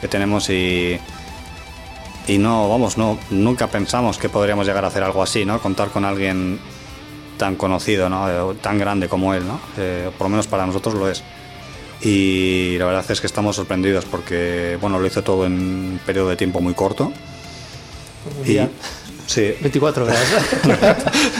[0.00, 0.98] que tenemos y...
[2.26, 5.60] Y no, vamos, no, nunca pensamos que podríamos llegar a hacer algo así, ¿no?
[5.60, 6.58] Contar con alguien
[7.38, 8.52] tan conocido, ¿no?
[8.52, 9.60] Eh, tan grande como él, ¿no?
[9.78, 11.22] Eh, por lo menos para nosotros lo es.
[12.00, 16.28] Y la verdad es que estamos sorprendidos porque, bueno, lo hizo todo en un periodo
[16.28, 17.06] de tiempo muy corto.
[17.06, 18.58] Un Y,
[19.26, 20.18] sí, 24 horas.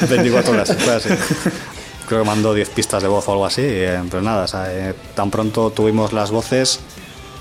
[0.09, 1.09] 24 horas, fue así.
[2.09, 4.67] Creo que mandó 10 pistas de voz o algo así, eh, pero nada, o sea,
[4.73, 6.81] eh, tan pronto tuvimos las voces,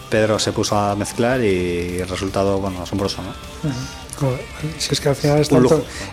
[0.10, 3.34] Pedro se puso a mezclar y el resultado, bueno, asombroso, ¿no?
[4.20, 4.42] Joder,
[4.78, 5.66] si es que al final están,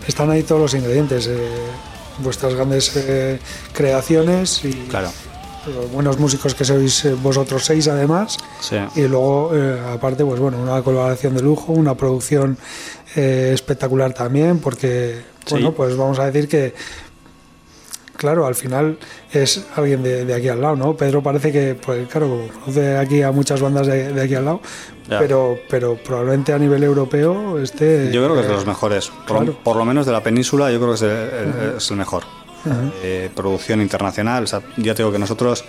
[0.07, 1.49] están ahí todos los ingredientes, eh,
[2.19, 3.39] vuestras grandes eh,
[3.73, 5.11] creaciones y Claro,
[5.75, 8.37] los buenos músicos que sois eh, vosotros seis además.
[8.61, 8.77] sí.
[8.97, 12.57] Y luego, eh, aparte, pues bueno, una colaboración de lujo, una producción
[13.17, 15.51] eh, espectacular también, porque, Sí.
[15.55, 16.75] bueno, pues vamos a decir que,
[18.25, 18.97] claro, al final
[19.33, 20.97] es alguien de, de aquí al lado, ¿no?
[20.97, 24.47] Pedro parece que, pues claro, como conoce aquí a muchas bandas de, de aquí al
[24.47, 24.61] lado,
[25.11, 25.19] Ya.
[25.19, 28.11] pero, pero probablemente a nivel europeo este...
[28.11, 29.59] Yo creo que es de eh, los mejores, por, claro.
[29.63, 32.23] por lo menos de la península, yo creo que es, el, es el mejor.
[33.03, 35.67] Eh, producción internacional, o sea, ya te digo que nosotros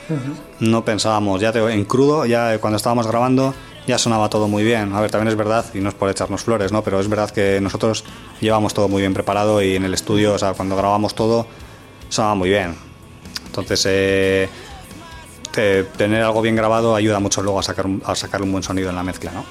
[0.61, 3.53] no pensábamos, ya te digo, en crudo, ya cuando estábamos grabando
[3.85, 4.93] ya sonaba todo muy bien.
[4.93, 6.81] A ver, también es verdad, y no es por echarnos flores, ¿no?
[6.83, 8.03] Pero es verdad que nosotros
[8.41, 11.45] llevamos todo muy bien preparado y en el estudio, o sea, cuando grabamos todo,
[12.09, 12.75] sonaba muy bien.
[13.47, 14.49] Entonces, eh,
[15.51, 18.63] te- tener algo bien grabado ayuda mucho luego a sacar, un- a sacar un buen
[18.63, 19.45] sonido en la mezcla, ¿no?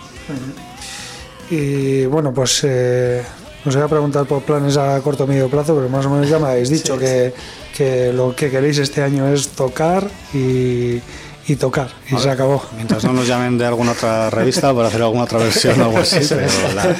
[1.50, 3.22] Y bueno, pues eh,
[3.64, 6.28] os voy a preguntar por planes a corto o medio plazo, pero más o menos
[6.28, 7.34] ya me habéis dicho que,
[7.76, 11.00] que lo que queréis este año es tocar y,
[11.46, 12.62] y tocar, y se acabó.
[12.76, 15.98] Mientras no nos llamen de alguna otra revista para hacer alguna otra versión o algo
[15.98, 16.96] así, pero la-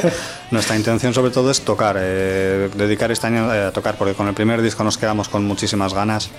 [0.54, 4.28] nuestra intención sobre todo es tocar, eh, dedicar este año eh, a tocar, porque con
[4.28, 6.30] el primer disco nos quedamos con muchísimas ganas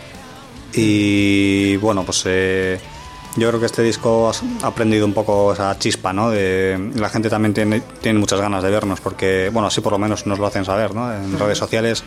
[0.73, 2.79] y bueno, pues eh,
[3.35, 4.31] yo creo que este disco
[4.63, 6.31] ha aprendido un poco esa chispa, ¿no?
[6.31, 9.99] De, la gente también tiene, tiene muchas ganas de vernos, porque bueno, así por lo
[9.99, 11.13] menos nos lo hacen saber, ¿no?
[11.13, 12.03] En redes sociales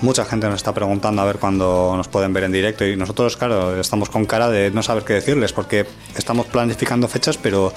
[0.00, 3.36] mucha gente nos está preguntando a ver cuándo nos pueden ver en directo y nosotros,
[3.36, 5.86] claro, estamos con cara de no saber qué decirles porque
[6.16, 7.72] estamos planificando fechas, pero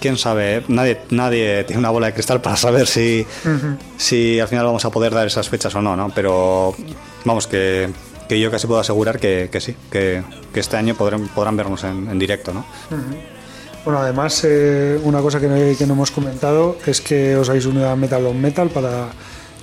[0.00, 3.26] quién sabe, nadie, nadie tiene una bola de cristal para saber si,
[3.96, 6.10] si al final vamos a poder dar esas fechas o no, ¿no?
[6.14, 6.74] Pero
[7.24, 7.90] vamos, que,
[8.28, 10.22] que yo casi puedo asegurar que, que sí, que,
[10.52, 12.64] que este año podrán, podrán vernos en, en directo, ¿no?
[13.84, 17.64] Bueno, además, eh, una cosa que no, que no hemos comentado es que os habéis
[17.66, 19.08] unido a Metal on Metal para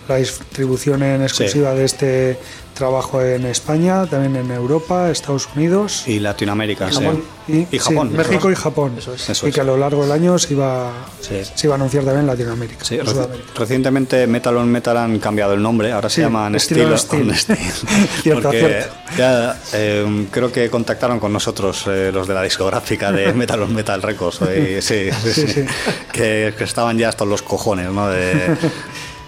[0.08, 2.38] la distribución en exclusiva de este
[2.74, 6.04] trabajo en España, también en Europa, Estados Unidos.
[6.08, 7.06] Y Latinoamérica, sí.
[7.48, 8.12] Y, sí, Japón.
[8.14, 8.96] México y Japón.
[8.98, 9.30] Eso es.
[9.30, 10.92] Eso y que a lo largo del año se iba,
[11.22, 11.36] Sí.
[11.56, 12.84] se iba a anunciar también en Latinoamérica.
[12.84, 13.48] Sí, en reci- Sudamérica.
[13.56, 17.58] recientemente Metal on Metal han cambiado el nombre, ahora Sí, se llaman Steel Steel Steel.
[17.58, 17.58] Steel.
[18.24, 18.94] Cierto, Porque cierto.
[19.18, 23.74] ya eh, creo que contactaron con nosotros eh, los de la discográfica de Metal on
[23.74, 24.40] Metal Records.
[24.42, 25.66] y sí, sí, Sí, sí, sí.
[26.12, 28.10] Que, que estaban ya hasta los cojones, ¿no?
[28.10, 28.58] De-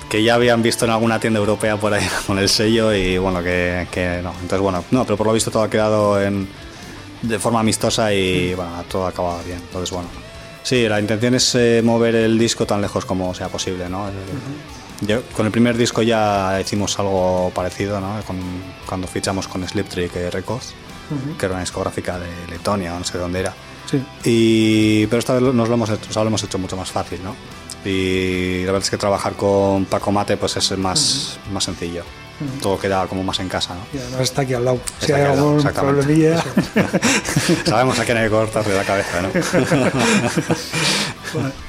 [0.09, 3.41] que ya habían visto en alguna tienda europea por ahí con el sello y bueno,
[3.43, 4.31] que, que no.
[4.31, 6.47] Entonces, bueno, no, pero por lo visto todo ha quedado en,
[7.21, 9.57] de forma amistosa y bueno, todo ha acabado bien.
[9.59, 10.09] Entonces, bueno.
[10.63, 14.09] Sí, la intención es eh, mover el disco tan lejos como sea posible, ¿no?
[14.09, 14.11] Eh,
[15.01, 18.19] yo- con el primer disco ya hicimos algo parecido, ¿no?
[18.27, 18.37] Con-
[18.85, 20.73] cuando fichamos con Sliptrick Records,
[21.39, 23.53] que era una discográfica de Letonia, no sé de dónde era.
[23.89, 24.03] Sí.
[24.25, 26.91] Y, pero esta vez nos lo hemos hecho, o sea, lo hemos hecho mucho más
[26.91, 27.33] fácil, ¿no?
[27.87, 32.03] Y la verdad es que trabajar con Paco Mate pues es más, más sencillo.
[32.61, 33.81] Todo queda como más en casa, ¿no?
[33.91, 34.79] Y además está aquí al lado.
[34.99, 36.43] Si hay algún problemilla.
[37.65, 39.29] Sabemos a quién hay que cortarle la cabeza, ¿no?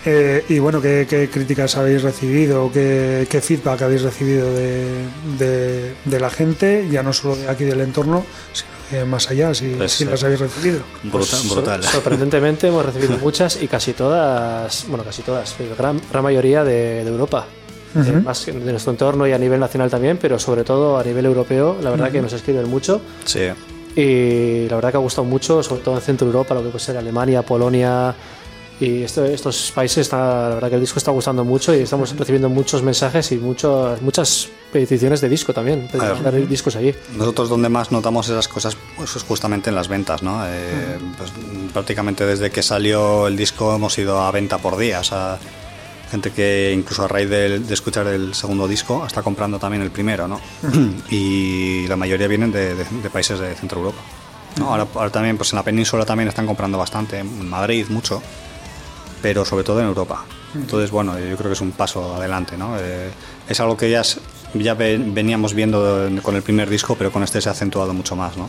[0.04, 2.70] Eh, y bueno, ¿qué, críticas habéis recibido?
[2.72, 5.04] ¿Qué, qué feedback habéis recibido de,
[6.04, 6.86] de, la gente?
[6.88, 10.40] Ya no solo de aquí del entorno, sino más allá, si, pues, si las habéis
[10.40, 10.80] recibido.
[11.02, 11.84] Brutal, brutal.
[11.84, 17.46] sorprendentemente hemos recibido muchas y casi todas, bueno, casi todas, gran, gran mayoría de, Europa.
[17.96, 21.24] Eh, más de nuestro entorno y a nivel nacional también, pero sobre todo a nivel
[21.24, 23.00] europeo, la verdad que nos escriben mucho.
[23.24, 23.48] Sí.
[23.96, 26.84] Y la verdad que ha gustado mucho, sobre todo en Centro Europa, lo que puede
[26.84, 28.14] ser Alemania, Polonia,
[28.80, 32.48] y estos países, está, la verdad que el disco está gustando mucho y estamos recibiendo
[32.48, 36.94] muchos mensajes y muchos, muchas peticiones de disco también, de discos allí.
[37.16, 40.46] Nosotros donde más notamos esas cosas pues, es justamente en las ventas, ¿no?
[40.46, 41.32] Eh, pues,
[41.72, 45.38] prácticamente desde que salió el disco hemos ido a venta por día, o sea,
[46.08, 50.28] gente que incluso a raíz de, escuchar el segundo disco está comprando también el primero,
[50.28, 50.40] ¿no?
[51.10, 52.76] y la mayoría vienen de,
[53.12, 53.98] países de Centro Europa.
[54.60, 58.22] Ahora, ahora, también, pues en la península también están comprando bastante, en Madrid mucho
[59.20, 60.24] pero sobre todo en Europa.
[60.54, 62.76] Entonces, bueno, yo creo que es un paso adelante, ¿no?
[62.78, 63.10] Eh,
[63.48, 64.02] es algo que ya,
[64.54, 68.36] ya veníamos viendo con el primer disco, pero con este se ha acentuado mucho más,
[68.36, 68.48] ¿no?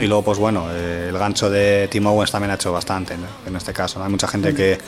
[0.00, 3.14] Y luego, pues bueno, eh, el gancho de Tim Owens también ha hecho bastante
[3.46, 4.02] en este caso.
[4.02, 4.78] Hay mucha gente que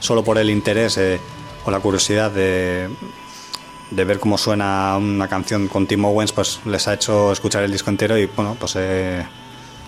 [0.00, 1.20] solo por el interés eh,
[1.64, 2.88] o la curiosidad de,
[3.90, 7.70] de ver cómo suena una canción con Tim Owens, pues les ha hecho escuchar el
[7.70, 8.76] disco entero y, bueno, pues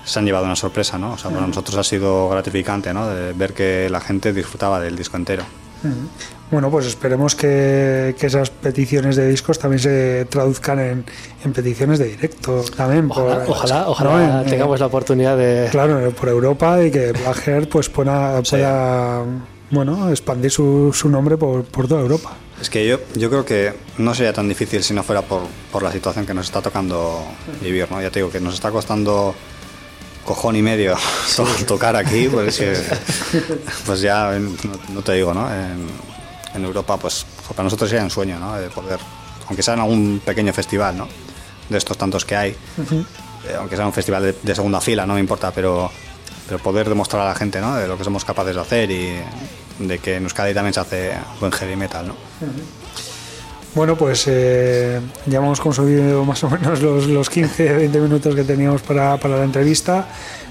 [0.07, 1.13] se han llevado una sorpresa, ¿no?
[1.13, 3.09] O sea, para nosotros ha sido gratificante, ¿no?
[3.09, 5.45] De ver que la gente disfrutaba del disco entero.
[6.51, 12.65] Bueno, pues esperemos que, esas peticiones de discos también se traduzcan en, peticiones de directo
[12.77, 13.11] también.
[13.11, 15.69] Ojalá, ojalá, tengamos la oportunidad de...
[15.71, 18.41] Claro, por Europa y que Black pues pueda,
[19.71, 22.33] bueno, expandir su, su nombre por, por, toda Europa.
[22.61, 25.43] Es que yo, yo creo que no sería tan difícil si no fuera por,
[25.73, 27.23] por la situación que nos está tocando
[27.61, 28.01] vivir, ¿no?
[28.01, 29.35] Ya te digo que nos está costando
[30.27, 30.97] cojón y medio
[31.66, 32.62] tocar aquí, pues,
[33.87, 34.39] pues ya
[34.93, 35.49] no, te digo, ¿no?
[35.51, 36.07] En,
[36.57, 38.57] Europa, pues para nosotros sería un sueño, ¿no?
[38.57, 38.99] De poder,
[39.47, 41.07] aunque sea en algún pequeño festival, ¿no?
[41.68, 45.20] De estos tantos que hay, eh, aunque sea un festival de, segunda fila, no me
[45.20, 45.91] importa, pero,
[46.47, 47.77] pero poder demostrar a la gente, ¿no?
[47.77, 49.16] De lo que somos capaces de hacer y
[49.81, 52.14] de que en Euskadi también se hace buen heavy metal, ¿no?
[53.77, 58.81] Bueno, pues eh, ya hemos consumido más o menos los, los 15-20 minutos que teníamos
[58.81, 60.09] para, la entrevista.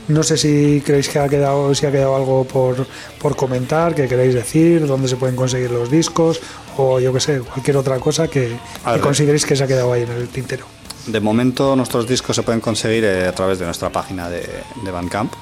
[0.08, 2.86] No sé si creéis que ha quedado, si ha quedado algo por,
[3.20, 6.40] por comentar, que queréis decir, dónde se pueden conseguir los discos
[6.78, 8.58] o yo que sé, cualquier otra cosa que,
[9.02, 10.68] consideréis que se ha quedado ahí en el tintero.
[11.08, 14.48] De momento nuestros discos se pueden conseguir eh, a través de nuestra página de,
[14.84, 15.34] de Bandcamp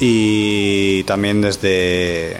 [0.00, 2.38] y también desde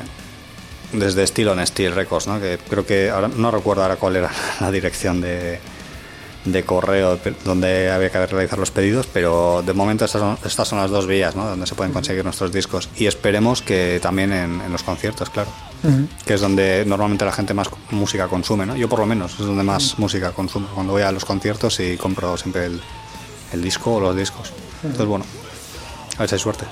[0.95, 2.41] desde Steel on Steel Records, ¿no?
[2.41, 4.31] que creo que ahora no recuerdo ahora cuál era
[4.61, 5.59] la dirección de,
[6.45, 10.79] de correo donde había que realizar los pedidos, pero de momento estas son, estas son
[10.79, 11.47] las dos vías ¿no?
[11.47, 15.51] donde se pueden conseguir nuestros discos y esperemos que también en, los conciertos, claro,
[16.27, 18.77] que es donde normalmente la gente más música consume, ¿no?
[18.77, 21.97] yo por lo menos es donde más música consumo, cuando voy a los conciertos y
[21.97, 22.81] compro siempre el,
[23.53, 24.53] el disco o los discos.
[24.83, 25.25] Entonces, bueno,
[26.17, 26.65] a ver si hay suerte.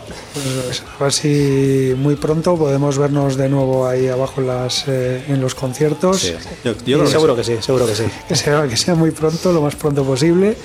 [0.67, 5.25] Pues a ver si muy pronto podemos vernos de nuevo ahí abajo en, las, eh,
[5.29, 6.33] en los conciertos.
[6.87, 8.05] Yo, seguro que sí, seguro que sí.
[8.29, 10.57] Que sea, que sea muy pronto, lo más pronto posible.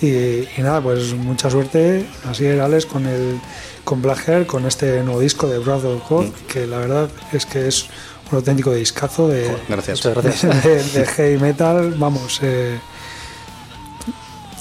[0.00, 3.38] Y, nada, pues mucha suerte, así es Alex, con el
[3.84, 6.32] con Black con este nuevo disco de Brad God, mm.
[6.46, 7.86] que la verdad es que es
[8.30, 10.02] un auténtico discazo de, gracias.
[10.94, 11.94] de, heavy metal.
[11.98, 12.78] Vamos, eh,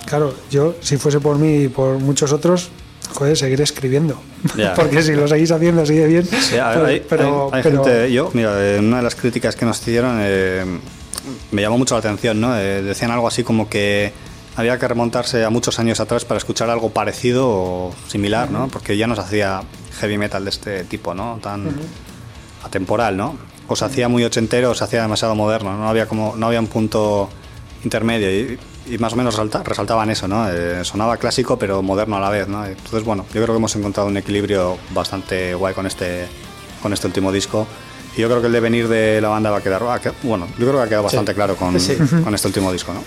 [0.05, 2.70] claro, yo si fuese por mí y por muchos otros,
[3.13, 4.21] joder, seguir escribiendo.
[4.75, 6.29] Porque si lo seguís haciendo así de bien.
[7.09, 10.65] pero, hay, gente, yo, mira, una de las críticas que nos hicieron eh,
[11.51, 12.57] me llamó mucho la atención, ¿no?
[12.57, 14.11] Eh, decían algo así como que
[14.55, 18.67] había que remontarse a muchos años atrás para escuchar algo parecido o similar, ¿no?
[18.67, 19.61] Porque ya nos hacía
[19.99, 21.39] heavy metal de este tipo, ¿no?
[21.41, 21.69] Tan
[22.63, 23.37] atemporal, ¿no?
[23.67, 26.59] O se hacía muy ochentero o se hacía demasiado moderno, no había como no había
[26.59, 27.29] un punto
[27.84, 28.59] intermedio y
[28.89, 30.49] y más o menos resaltaban eso, ¿no?
[30.49, 32.65] Eh, sonaba clásico pero moderno a la vez, ¿no?
[32.65, 36.27] Entonces, bueno, yo creo que hemos encontrado un equilibrio bastante guay con este,
[36.82, 37.67] con este último disco.
[38.17, 39.84] Y yo creo que el devenir de la banda va a quedar,
[40.23, 41.77] bueno, yo creo que ha quedado bastante claro con,
[42.23, 43.03] con, este último disco, ¿no?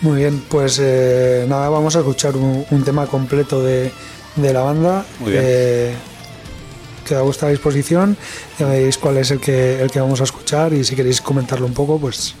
[0.00, 3.92] Muy bien, pues eh, nada, vamos a escuchar un, tema completo de,
[4.34, 5.06] de, la banda.
[5.20, 5.44] Muy bien.
[5.46, 5.94] Eh,
[7.06, 8.16] queda a vuestra disposición,
[8.58, 11.66] ya veis cuál es el que, el que vamos a escuchar y si queréis comentarlo
[11.66, 12.34] un poco, pues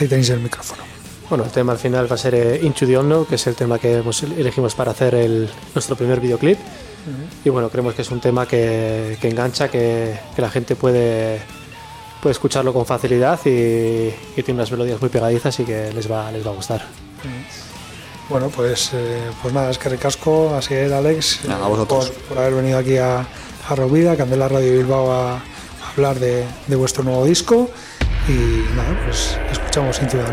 [0.00, 0.82] ahí tenéis el micrófono.
[1.28, 3.54] Bueno, el tema al final va a ser eh, Into the Unknown, que es el
[3.54, 4.02] tema que
[4.36, 6.58] elegimos para hacer el, nuestro primer videoclip.
[7.44, 11.40] Y bueno, creemos que es un tema que, que engancha, que, que, la gente puede,
[12.20, 16.46] puede escucharlo con facilidad y, tiene unas melodías muy pegadizas y que les va, les
[16.46, 16.84] va a gustar.
[18.28, 22.12] Bueno, pues, eh, pues nada, es que recasco, así es Alex, a vosotros.
[22.28, 23.26] por, haber venido aquí a,
[23.68, 25.42] a Rovida, Candela Radio Bilbao a,
[25.92, 27.70] hablar de, de vuestro nuevo disco
[28.28, 30.32] y nada, pues escuchamos Into the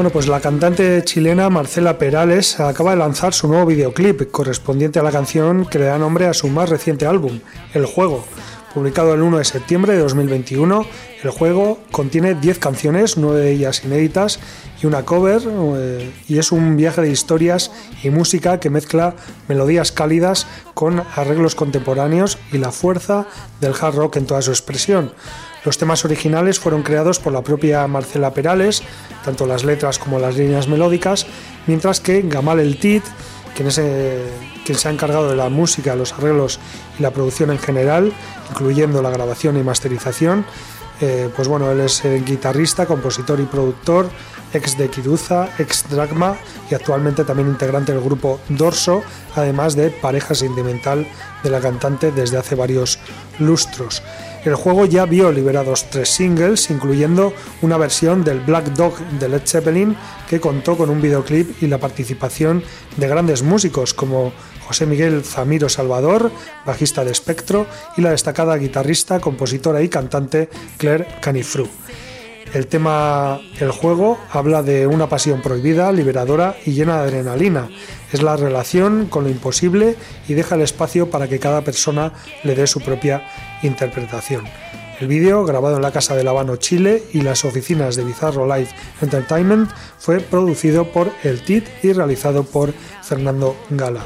[0.00, 5.02] Bueno, pues la cantante chilena Marcela Perales acaba de lanzar su nuevo videoclip correspondiente a
[5.02, 7.40] la canción que le da nombre a su más reciente álbum,
[7.74, 8.24] El Juego.
[8.72, 10.86] Publicado el 1 de septiembre de 2021,
[11.22, 14.40] el juego contiene 10 canciones, 9 de ellas inéditas
[14.82, 17.70] y una cover, eh, y es un viaje de historias
[18.02, 19.16] y música que mezcla
[19.48, 23.26] melodías cálidas con arreglos contemporáneos y la fuerza
[23.60, 25.12] del hard rock en toda su expresión.
[25.64, 28.82] Los temas originales fueron creados por la propia Marcela Perales,
[29.24, 31.26] tanto las letras como las líneas melódicas,
[31.66, 33.04] mientras que Gamal El Tit,
[33.54, 33.68] quien,
[34.64, 36.58] quien se ha encargado de la música, los arreglos
[36.98, 38.12] y la producción en general,
[38.50, 40.46] incluyendo la grabación y masterización,
[41.02, 44.10] eh, pues bueno, él es eh, guitarrista, compositor y productor,
[44.52, 46.36] ex de Kiruza, ex Dragma
[46.70, 49.02] y actualmente también integrante del grupo Dorso,
[49.34, 51.06] además de pareja sentimental
[51.42, 52.98] de la cantante desde hace varios
[53.38, 54.02] lustros.
[54.44, 59.42] El juego ya vio liberados tres singles, incluyendo una versión del Black Dog de Led
[59.44, 59.94] Zeppelin
[60.30, 62.62] que contó con un videoclip y la participación
[62.96, 64.32] de grandes músicos como
[64.66, 66.32] José Miguel Zamiro Salvador,
[66.64, 67.66] bajista de Spectro,
[67.98, 71.68] y la destacada guitarrista, compositora y cantante Claire Canifru.
[72.52, 77.68] El tema El juego habla de una pasión prohibida, liberadora y llena de adrenalina.
[78.12, 79.94] Es la relación con lo imposible
[80.26, 83.22] y deja el espacio para que cada persona le dé su propia
[83.62, 84.46] interpretación.
[84.98, 88.74] El vídeo, grabado en la Casa de Habano, Chile, y las oficinas de Bizarro Life
[89.00, 94.04] Entertainment, fue producido por El TIT y realizado por Fernando Gala.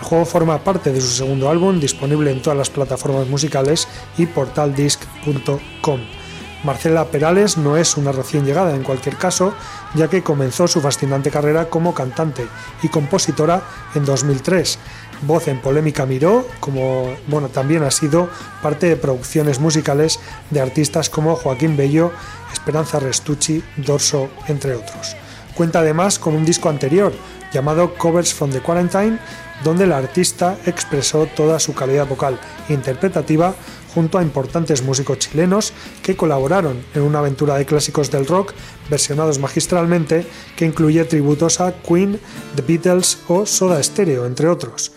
[0.00, 4.26] El juego forma parte de su segundo álbum, disponible en todas las plataformas musicales y
[4.26, 6.19] portaldisc.com.
[6.62, 9.54] Marcela Perales no es una recién llegada en cualquier caso,
[9.94, 12.46] ya que comenzó su fascinante carrera como cantante
[12.82, 13.62] y compositora
[13.94, 14.78] en 2003.
[15.22, 18.28] Voz en Polémica Miró, como bueno, también ha sido
[18.62, 22.12] parte de producciones musicales de artistas como Joaquín Bello,
[22.52, 25.16] Esperanza Restucci, Dorso, entre otros.
[25.54, 27.12] Cuenta además con un disco anterior
[27.52, 29.18] llamado Covers from the Quarantine,
[29.64, 32.38] donde la artista expresó toda su calidad vocal
[32.68, 33.54] e interpretativa
[33.94, 35.72] junto a importantes músicos chilenos
[36.02, 38.52] que colaboraron en una aventura de clásicos del rock
[38.88, 40.26] versionados magistralmente
[40.56, 42.20] que incluye tributos a Queen,
[42.56, 44.92] The Beatles o Soda Stereo, entre otros.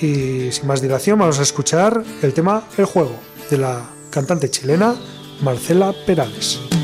[0.00, 3.16] Y sin más dilación vamos a escuchar el tema El juego
[3.50, 4.94] de la cantante chilena
[5.42, 6.77] Marcela Perales.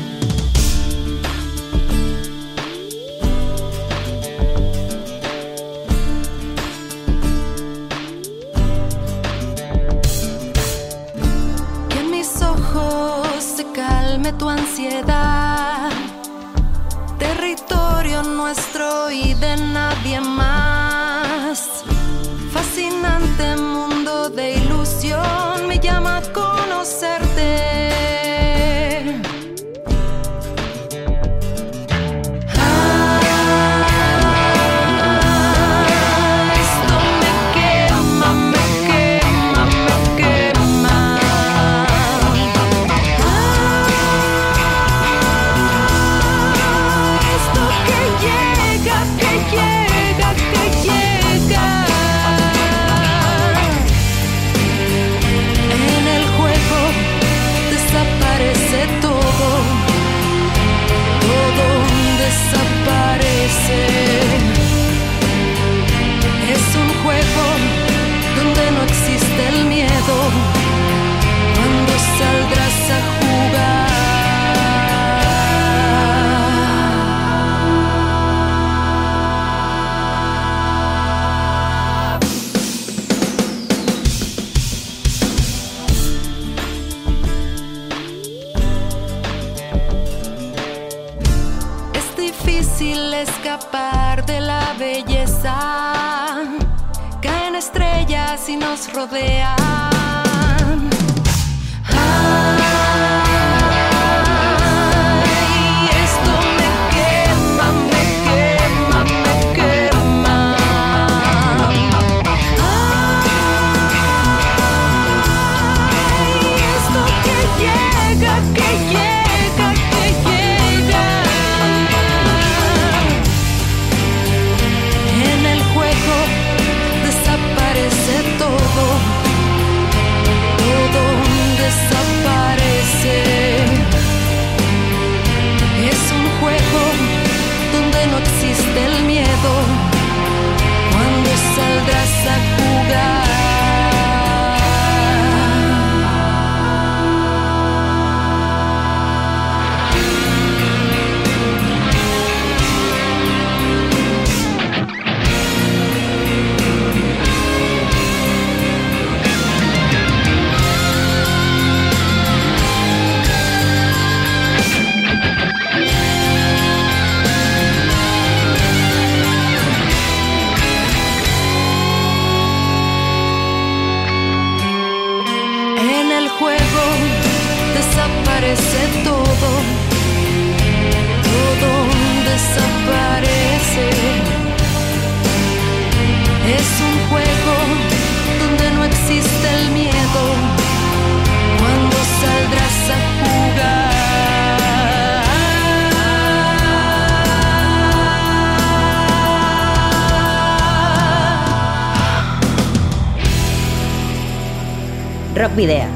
[205.55, 205.87] Videa,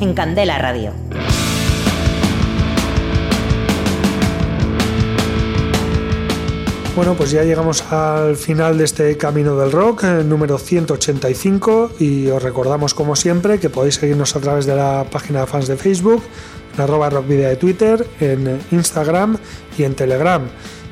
[0.00, 0.92] en Candela Radio.
[6.96, 12.28] Bueno, pues ya llegamos al final de este Camino del Rock, eh, número 185, y
[12.28, 15.76] os recordamos como siempre que podéis seguirnos a través de la página de fans de
[15.76, 16.22] Facebook,
[16.74, 19.36] en arroba rockvidea de Twitter, en Instagram
[19.76, 20.42] y en Telegram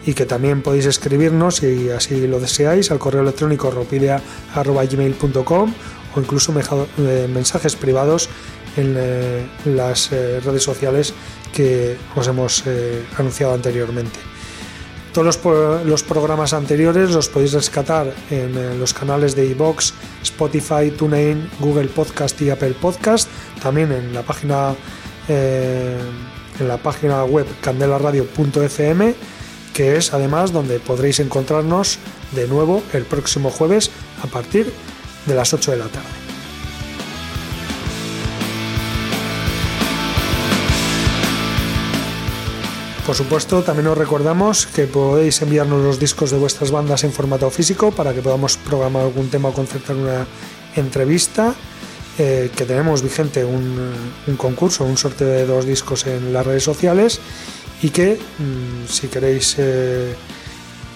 [0.04, 5.72] y que también podéis escribirnos si así lo deseáis al correo electrónico rockvidea.gmail.com
[6.14, 6.52] o incluso
[6.98, 8.28] eh, mensajes privados
[8.76, 11.14] en eh, las eh, redes sociales
[11.52, 12.64] que os hemos
[13.18, 14.18] anunciado anteriormente.
[15.12, 19.92] Todos los, los programas anteriores los podéis rescatar en los canales de iBox,
[20.22, 23.28] Spotify, TuneIn, Google Podcast y Apple Podcast.
[23.60, 24.74] También en la página
[25.28, 29.14] en la página web candelaradio.fm,
[29.74, 31.98] que es además donde podréis encontrarnos
[32.32, 33.90] de nuevo el próximo jueves
[34.22, 34.72] a partir de
[35.26, 36.08] las 8 de la tarde.
[43.06, 47.50] Por supuesto, también os recordamos que podéis enviarnos los discos de vuestras bandas en formato
[47.50, 50.26] físico para que podamos programar algún tema o concertar una
[50.76, 51.54] entrevista.
[52.18, 53.90] eh, que tenemos vigente un,
[54.26, 57.20] un concurso, un sorteo de dos discos en las redes sociales
[57.82, 60.14] y que mm, si queréis eh,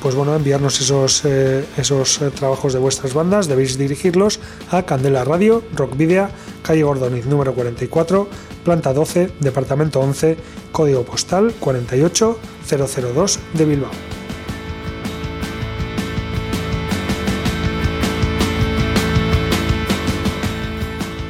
[0.01, 4.41] pues bueno, enviarnos esos, eh, esos eh, trabajos de vuestras bandas, debéis dirigirlos
[4.71, 6.29] a Candela Radio, Rock Video,
[6.63, 8.29] calle Gordoniz número 44,
[8.65, 10.37] planta 12, departamento 11,
[10.73, 13.91] código postal 48002 de Bilbao.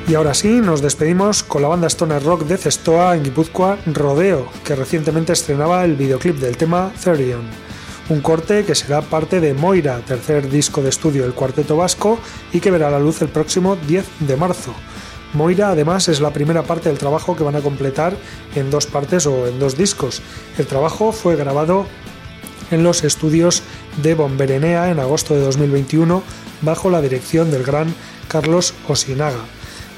[0.08, 4.46] Y ahora sí, nos despedimos con la banda Stoner Rock de Cestoa en Guipúzcoa, Rodeo,
[4.64, 7.65] que recientemente estrenaba el videoclip del tema Therion.
[8.09, 12.20] Un corte que será parte de Moira, tercer disco de estudio del cuarteto vasco
[12.52, 14.72] y que verá la luz el próximo 10 de marzo.
[15.32, 18.16] Moira además es la primera parte del trabajo que van a completar
[18.54, 20.22] en dos partes o en dos discos.
[20.57, 21.86] El trabajo fue grabado
[22.70, 23.64] en los estudios
[24.02, 26.22] de Bomberenea en agosto de 2021
[26.62, 27.92] bajo la dirección del gran
[28.28, 29.44] Carlos Osinaga.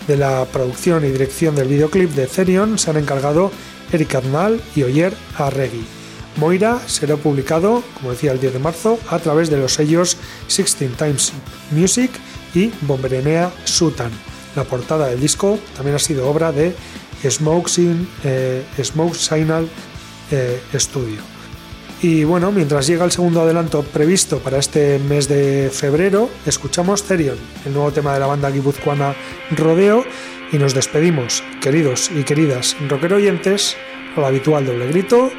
[0.06, 3.52] De la producción y dirección del videoclip de Therion se han encargado
[3.92, 5.97] Eric Arnal y Oyer Arregui.
[6.38, 10.16] Moira será publicado, como decía, el 10 de marzo a través de los sellos
[10.46, 11.32] 16 Times
[11.72, 12.12] Music
[12.54, 14.12] y Bomberenea Sutan.
[14.54, 16.74] La portada del disco también ha sido obra de
[17.28, 17.68] Smoke,
[18.24, 18.64] eh,
[19.14, 19.68] Signal
[20.30, 21.20] eh, Studio.
[22.02, 27.36] Y bueno, mientras llega el segundo adelanto previsto para este mes de febrero, escuchamos Therion,
[27.66, 29.16] el nuevo tema de la banda guipuzcoana
[29.50, 30.04] Rodeo,
[30.52, 33.76] y nos despedimos, queridos y queridas rockero oyentes,
[34.16, 35.32] al habitual doble grito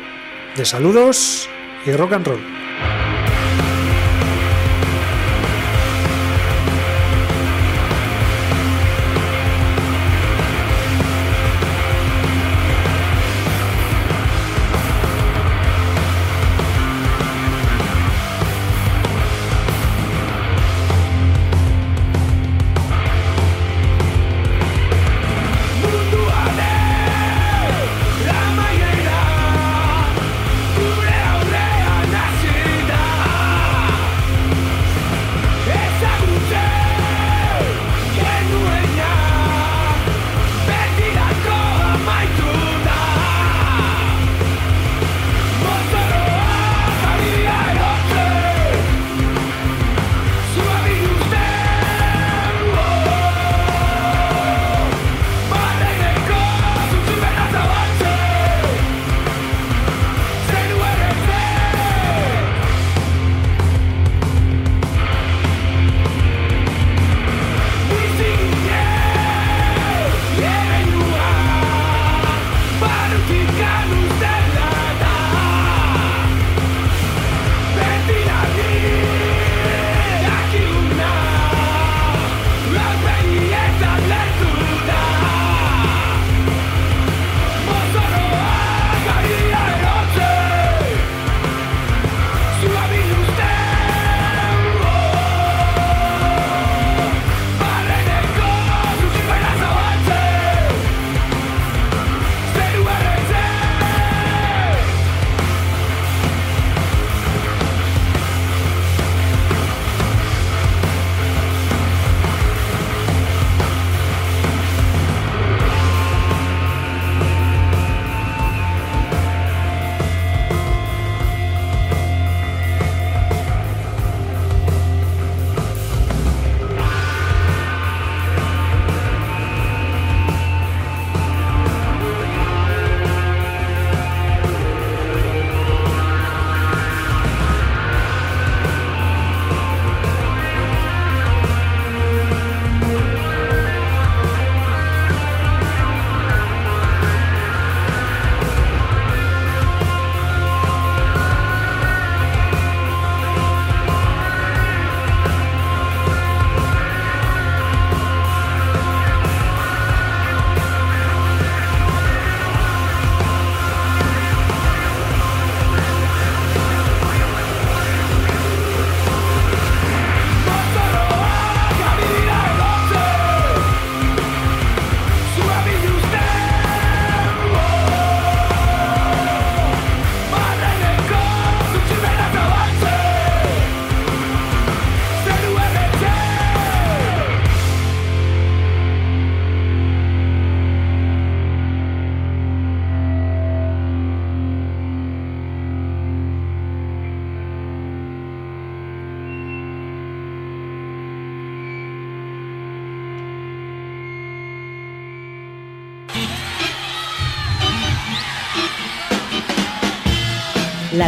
[0.55, 1.49] de saludos
[1.85, 2.68] y rock and roll.